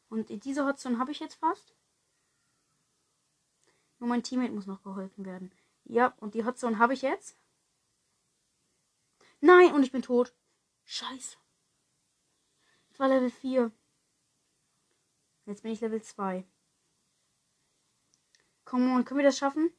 Und 0.10 0.28
diese 0.43 0.66
Hotzone 0.66 1.00
habe 1.00 1.12
ich 1.12 1.22
jetzt 1.22 1.36
fast. 1.36 1.74
Nur 4.00 4.10
mein 4.10 4.24
Teammate 4.24 4.52
muss 4.52 4.68
noch 4.68 4.84
geholfen 4.84 5.26
werden. 5.26 5.54
Ja, 5.86 6.08
und 6.18 6.34
die 6.34 6.43
Hotzone 6.43 6.78
habe 6.78 6.93
ich 6.93 7.04
jetzt. 7.04 7.38
Nein, 9.39 9.74
und 9.74 9.84
ich 9.84 9.93
bin 9.93 10.02
tot. 10.02 10.34
Scheiße. 10.92 11.38
Ich 12.90 13.00
war 13.00 13.10
Level 13.10 13.30
4. 13.30 13.72
Jetzt 15.46 15.62
bin 15.62 15.72
ich 15.72 15.82
Level 15.82 16.02
2. 16.02 16.44
Komm 18.66 18.92
on, 18.92 19.06
können 19.06 19.20
wir 19.20 19.26
das 19.26 19.38
schaffen? 19.38 19.72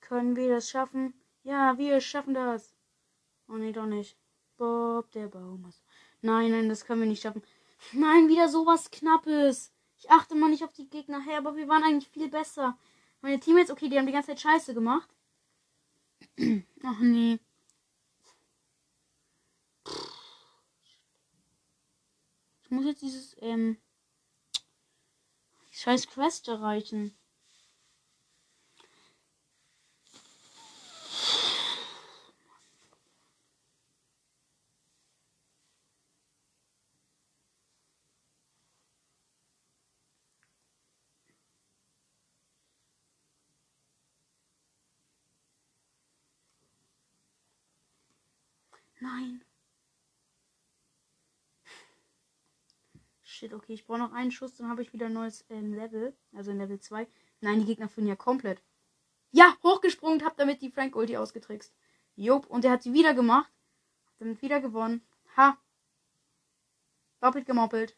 Können 0.00 0.36
wir 0.36 0.50
das 0.50 0.68
schaffen? 0.68 1.14
Ja, 1.44 1.78
wir 1.78 1.98
schaffen 2.02 2.34
das. 2.34 2.74
Oh 3.48 3.54
nee, 3.54 3.72
doch 3.72 3.86
nicht. 3.86 4.18
Bob, 4.58 5.10
der 5.12 5.28
Baum. 5.28 5.72
Nein, 6.20 6.50
nein, 6.50 6.68
das 6.68 6.84
können 6.84 7.00
wir 7.00 7.08
nicht 7.08 7.22
schaffen. 7.22 7.42
Nein, 7.92 8.28
wieder 8.28 8.50
sowas 8.50 8.90
Knappes. 8.90 9.72
Ich 9.96 10.10
achte 10.10 10.34
mal 10.34 10.50
nicht 10.50 10.62
auf 10.62 10.74
die 10.74 10.90
Gegner 10.90 11.22
her, 11.24 11.38
aber 11.38 11.56
wir 11.56 11.68
waren 11.68 11.84
eigentlich 11.84 12.10
viel 12.10 12.28
besser. 12.28 12.78
Meine 13.22 13.40
Teammates, 13.40 13.70
okay, 13.70 13.88
die 13.88 13.96
haben 13.96 14.06
die 14.06 14.12
ganze 14.12 14.28
Zeit 14.28 14.40
Scheiße 14.40 14.74
gemacht. 14.74 15.08
Ach 16.84 17.00
nee. 17.00 17.40
Ich 22.68 22.72
muss 22.72 22.84
jetzt 22.84 23.00
dieses, 23.00 23.34
ähm, 23.40 23.78
scheiß 25.70 26.06
Quest 26.08 26.48
erreichen. 26.48 27.16
Nein. 49.00 49.47
Shit, 53.38 53.52
okay, 53.54 53.72
ich 53.74 53.86
brauche 53.86 54.00
noch 54.00 54.12
einen 54.12 54.32
Schuss, 54.32 54.56
dann 54.56 54.68
habe 54.68 54.82
ich 54.82 54.92
wieder 54.92 55.06
ein 55.06 55.12
neues 55.12 55.44
ähm, 55.48 55.72
Level. 55.72 56.12
Also 56.32 56.50
in 56.50 56.58
Level 56.58 56.80
2. 56.80 57.06
Nein, 57.40 57.60
die 57.60 57.66
Gegner 57.66 57.88
führen 57.88 58.08
ja 58.08 58.16
komplett. 58.16 58.60
Ja, 59.30 59.56
hochgesprungen, 59.62 60.24
hab 60.24 60.36
damit 60.36 60.60
die 60.60 60.70
Frank 60.72 60.96
Ulti 60.96 61.16
ausgetrickst. 61.16 61.72
Jupp, 62.16 62.46
und 62.46 62.64
er 62.64 62.72
hat 62.72 62.82
sie 62.82 62.92
wieder 62.92 63.14
gemacht. 63.14 63.52
Hab 64.08 64.18
damit 64.18 64.42
wieder 64.42 64.60
gewonnen. 64.60 65.02
Ha. 65.36 65.56
Doppelt 67.20 67.46
gemoppelt. 67.46 67.96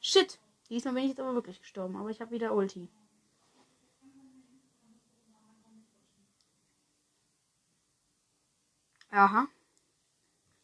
Shit. 0.00 0.40
Diesmal 0.68 0.94
bin 0.94 1.04
ich 1.04 1.10
jetzt 1.10 1.20
aber 1.20 1.34
wirklich 1.34 1.60
gestorben, 1.60 1.94
aber 1.96 2.10
ich 2.10 2.20
habe 2.20 2.32
wieder 2.32 2.52
Ulti. 2.52 2.88
Aha. 9.12 9.46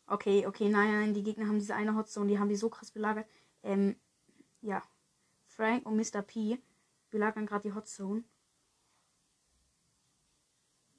Okay, 0.06 0.46
okay, 0.46 0.68
nein, 0.70 0.90
nein, 0.90 1.14
die 1.14 1.22
Gegner 1.22 1.46
haben 1.46 1.58
diese 1.58 1.74
eine 1.74 1.94
Hotzone, 1.94 2.28
die 2.28 2.38
haben 2.38 2.48
die 2.48 2.56
so 2.56 2.70
krass 2.70 2.90
belagert. 2.90 3.28
Ähm, 3.62 3.96
ja. 4.62 4.82
Frank 5.46 5.86
und 5.86 5.96
Mr. 5.96 6.22
P 6.22 6.58
belagern 7.10 7.46
gerade 7.46 7.68
die 7.68 7.74
Hotzone. 7.74 8.24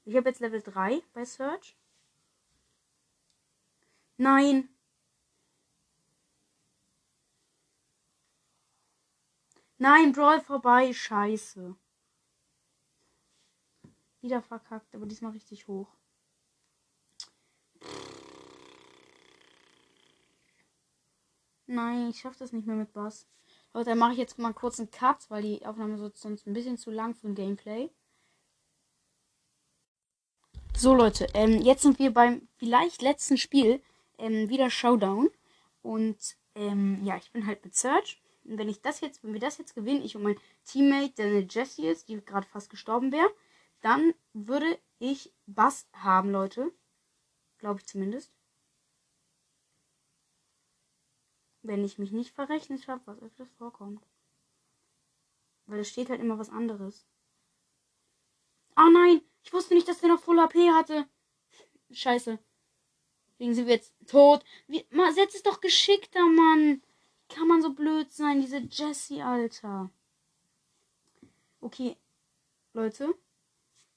Ich 0.04 0.16
habe 0.16 0.28
jetzt 0.28 0.40
Level 0.40 0.62
3 0.62 1.02
bei 1.12 1.24
Search. 1.24 1.76
Nein. 4.16 4.68
Nein, 9.78 10.12
Brawl 10.12 10.40
vorbei. 10.40 10.92
Scheiße. 10.92 11.74
Wieder 14.20 14.42
verkackt, 14.42 14.94
aber 14.94 15.06
diesmal 15.06 15.32
richtig 15.32 15.66
hoch. 15.66 15.99
Nein, 21.66 22.10
ich 22.10 22.18
schaffe 22.18 22.40
das 22.40 22.52
nicht 22.52 22.66
mehr 22.66 22.76
mit 22.76 22.92
Boss. 22.92 23.26
Leute, 23.72 23.90
dann 23.90 23.98
mache 23.98 24.12
ich 24.12 24.18
jetzt 24.18 24.38
mal 24.38 24.52
kurz 24.52 24.80
einen 24.80 24.90
Cut, 24.90 25.30
weil 25.30 25.42
die 25.42 25.64
Aufnahme 25.64 25.96
sonst 26.14 26.46
ein 26.46 26.52
bisschen 26.52 26.76
zu 26.76 26.90
lang 26.90 27.14
für 27.14 27.28
ein 27.28 27.36
Gameplay. 27.36 27.90
So 30.76 30.94
Leute, 30.94 31.28
ähm, 31.34 31.60
jetzt 31.60 31.82
sind 31.82 31.98
wir 31.98 32.12
beim 32.12 32.48
vielleicht 32.56 33.02
letzten 33.02 33.36
Spiel 33.36 33.80
ähm, 34.18 34.48
wieder 34.48 34.70
Showdown. 34.70 35.30
Und 35.82 36.36
ähm, 36.54 37.04
ja, 37.04 37.16
ich 37.16 37.30
bin 37.30 37.46
halt 37.46 37.64
mit 37.64 37.76
Search. 37.76 38.20
Und 38.44 38.58
wenn 38.58 38.68
ich 38.68 38.82
das 38.82 39.00
jetzt, 39.00 39.22
wenn 39.22 39.32
wir 39.32 39.40
das 39.40 39.58
jetzt 39.58 39.74
gewinnen, 39.74 40.02
ich 40.02 40.16
und 40.16 40.22
mein 40.22 40.40
Teammate, 40.64 41.14
der 41.18 41.26
eine 41.26 41.46
Jessie 41.48 41.86
ist, 41.86 42.08
die 42.08 42.20
gerade 42.24 42.46
fast 42.48 42.70
gestorben 42.70 43.12
wäre, 43.12 43.30
dann 43.80 44.12
würde 44.32 44.78
ich 44.98 45.32
Bass 45.46 45.86
haben, 45.92 46.30
Leute. 46.30 46.72
Glaube 47.60 47.80
ich 47.80 47.86
zumindest. 47.86 48.32
Wenn 51.62 51.84
ich 51.84 51.98
mich 51.98 52.10
nicht 52.10 52.34
verrechnet 52.34 52.88
habe, 52.88 53.02
was 53.06 53.22
öfters 53.22 53.50
vorkommt. 53.58 54.02
Weil 55.66 55.80
es 55.80 55.90
steht 55.90 56.08
halt 56.08 56.20
immer 56.20 56.38
was 56.38 56.48
anderes. 56.48 57.06
Oh 58.76 58.88
nein! 58.90 59.20
Ich 59.44 59.52
wusste 59.52 59.74
nicht, 59.74 59.86
dass 59.86 60.00
der 60.00 60.08
noch 60.08 60.20
Full 60.20 60.40
AP 60.40 60.54
hatte. 60.72 61.06
Scheiße. 61.90 62.38
Deswegen 63.32 63.54
sind 63.54 63.66
wir 63.66 63.74
jetzt 63.74 63.94
tot. 64.06 64.42
Wie, 64.66 64.86
man, 64.90 65.14
setz 65.14 65.34
es 65.34 65.42
doch 65.42 65.60
geschickter, 65.60 66.26
Mann 66.26 66.82
kann 67.28 67.46
man 67.46 67.62
so 67.62 67.72
blöd 67.72 68.12
sein? 68.12 68.40
Diese 68.40 68.58
Jessie, 68.58 69.22
Alter. 69.22 69.90
Okay, 71.60 71.96
Leute. 72.72 73.14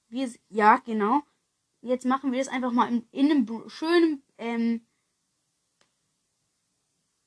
Wir, 0.08 0.32
ja, 0.50 0.78
genau. 0.78 1.22
Jetzt 1.84 2.06
machen 2.06 2.32
wir 2.32 2.38
das 2.38 2.48
einfach 2.48 2.72
mal 2.72 2.88
in, 2.88 3.06
in 3.10 3.30
einem 3.30 3.68
schönen 3.68 4.22
ähm, 4.38 4.86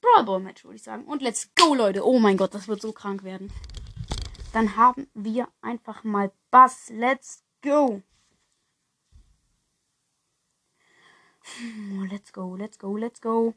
Brawl 0.01 0.25
Ball 0.25 0.39
Match, 0.39 0.63
würde 0.63 0.77
ich 0.77 0.81
sagen. 0.81 1.05
Und 1.05 1.21
let's 1.21 1.53
go, 1.53 1.75
Leute. 1.75 2.03
Oh 2.03 2.17
mein 2.17 2.37
Gott, 2.37 2.55
das 2.55 2.67
wird 2.67 2.81
so 2.81 2.91
krank 2.91 3.23
werden. 3.23 3.53
Dann 4.53 4.75
haben 4.75 5.07
wir 5.13 5.47
einfach 5.61 6.03
mal 6.03 6.31
Bass. 6.49 6.89
Let's 6.89 7.43
go. 7.61 8.01
Oh, 11.43 12.03
let's 12.09 12.33
go, 12.33 12.55
let's 12.55 12.79
go, 12.79 12.97
let's 12.97 13.21
go. 13.21 13.53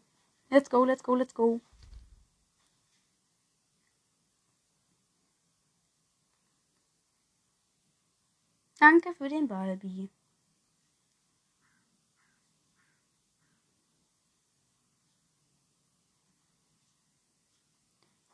Let's 0.50 0.68
go, 0.68 0.84
let's 0.84 1.02
go, 1.02 1.14
let's 1.14 1.34
go. 1.34 1.62
Danke 8.78 9.14
für 9.14 9.30
den 9.30 9.48
Balbi. 9.48 10.10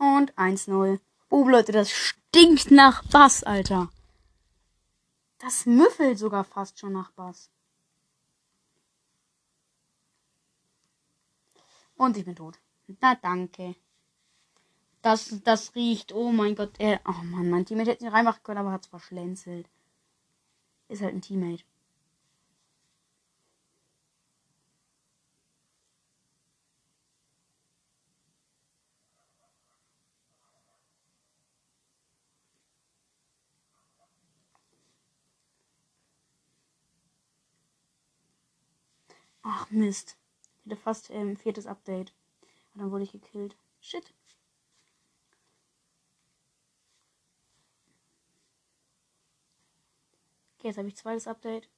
Und 0.06 0.32
1-0. 0.34 1.00
Oh, 1.30 1.48
Leute, 1.48 1.72
das 1.72 1.90
stinkt 1.90 2.70
nach 2.70 3.02
Bass, 3.08 3.42
Alter. 3.42 3.90
Das 5.38 5.66
müffelt 5.66 6.16
sogar 6.16 6.44
fast 6.44 6.78
schon 6.78 6.92
nach 6.92 7.10
Bass. 7.10 7.50
Und 11.96 12.16
ich 12.16 12.24
bin 12.24 12.36
tot. 12.36 12.60
Na, 13.00 13.16
danke. 13.16 13.74
Das, 15.02 15.42
das 15.42 15.74
riecht. 15.74 16.12
Oh 16.12 16.30
mein 16.30 16.54
Gott. 16.54 16.74
Er, 16.78 17.00
oh 17.04 17.24
Mann, 17.24 17.50
mein 17.50 17.66
Teammate 17.66 17.90
hätte 17.90 18.04
ihn 18.04 18.12
reinmachen 18.12 18.44
können, 18.44 18.58
aber 18.58 18.70
hat 18.70 18.82
es 18.82 18.86
verschlänzelt. 18.86 19.68
Ist 20.88 21.02
halt 21.02 21.14
ein 21.14 21.20
Teammate. 21.20 21.64
Ach 39.48 39.70
Mist. 39.70 40.16
Ich 40.64 40.72
hatte 40.72 40.82
fast 40.82 41.08
ähm, 41.10 41.36
viertes 41.36 41.68
Update. 41.68 42.12
Und 42.74 42.80
dann 42.80 42.90
wurde 42.90 43.04
ich 43.04 43.12
gekillt. 43.12 43.56
Shit. 43.80 44.12
Okay, 50.58 50.68
jetzt 50.68 50.78
habe 50.78 50.88
ich 50.88 50.96
zweites 50.96 51.28
Update. 51.28 51.68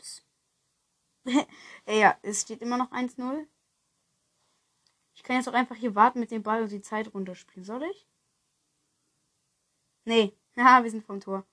Ups. 0.00 0.24
ja, 1.86 2.16
es 2.22 2.40
steht 2.40 2.62
immer 2.62 2.78
noch 2.78 2.90
1-0. 2.90 3.46
Ich 5.14 5.22
kann 5.22 5.36
jetzt 5.36 5.48
auch 5.48 5.54
einfach 5.54 5.76
hier 5.76 5.94
warten 5.94 6.20
mit 6.20 6.30
dem 6.30 6.42
Ball 6.42 6.62
und 6.62 6.72
die 6.72 6.80
Zeit 6.80 7.12
runterspielen. 7.12 7.64
Soll 7.64 7.82
ich? 7.82 8.06
Nee. 10.04 10.34
Haha, 10.56 10.82
wir 10.82 10.90
sind 10.90 11.04
vom 11.04 11.20
Tor. 11.20 11.44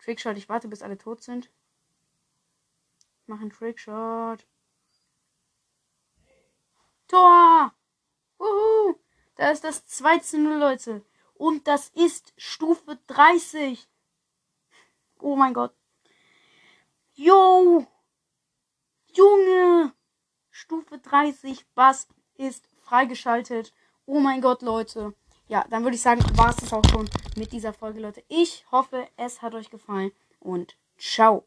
Trickshot. 0.00 0.36
Ich 0.36 0.48
warte, 0.48 0.66
bis 0.66 0.82
alle 0.82 0.98
tot 0.98 1.22
sind. 1.22 1.50
Mach 3.26 3.40
einen 3.40 3.50
Trickshot. 3.50 4.44
Tor! 7.06 7.72
Uhu! 8.40 8.96
Da 9.36 9.50
ist 9.50 9.62
das 9.62 9.86
2 9.86 10.18
zu 10.18 10.38
0, 10.38 10.58
Leute. 10.58 11.04
Und 11.34 11.68
das 11.68 11.90
ist 11.90 12.34
Stufe 12.36 12.98
30. 13.06 13.88
Oh 15.20 15.36
mein 15.36 15.54
Gott. 15.54 15.72
Jo! 17.18 17.86
Junge! 19.14 19.94
Stufe 20.50 20.98
30 20.98 21.66
Bass 21.74 22.08
ist 22.34 22.68
freigeschaltet. 22.82 23.72
Oh 24.04 24.20
mein 24.20 24.42
Gott, 24.42 24.60
Leute. 24.60 25.14
Ja, 25.48 25.64
dann 25.70 25.82
würde 25.82 25.94
ich 25.94 26.02
sagen, 26.02 26.20
war 26.36 26.50
es 26.50 26.56
das 26.56 26.74
auch 26.74 26.84
schon 26.90 27.08
mit 27.34 27.52
dieser 27.52 27.72
Folge, 27.72 28.00
Leute. 28.00 28.22
Ich 28.28 28.66
hoffe, 28.70 29.08
es 29.16 29.40
hat 29.40 29.54
euch 29.54 29.70
gefallen 29.70 30.12
und 30.40 30.76
ciao. 30.98 31.46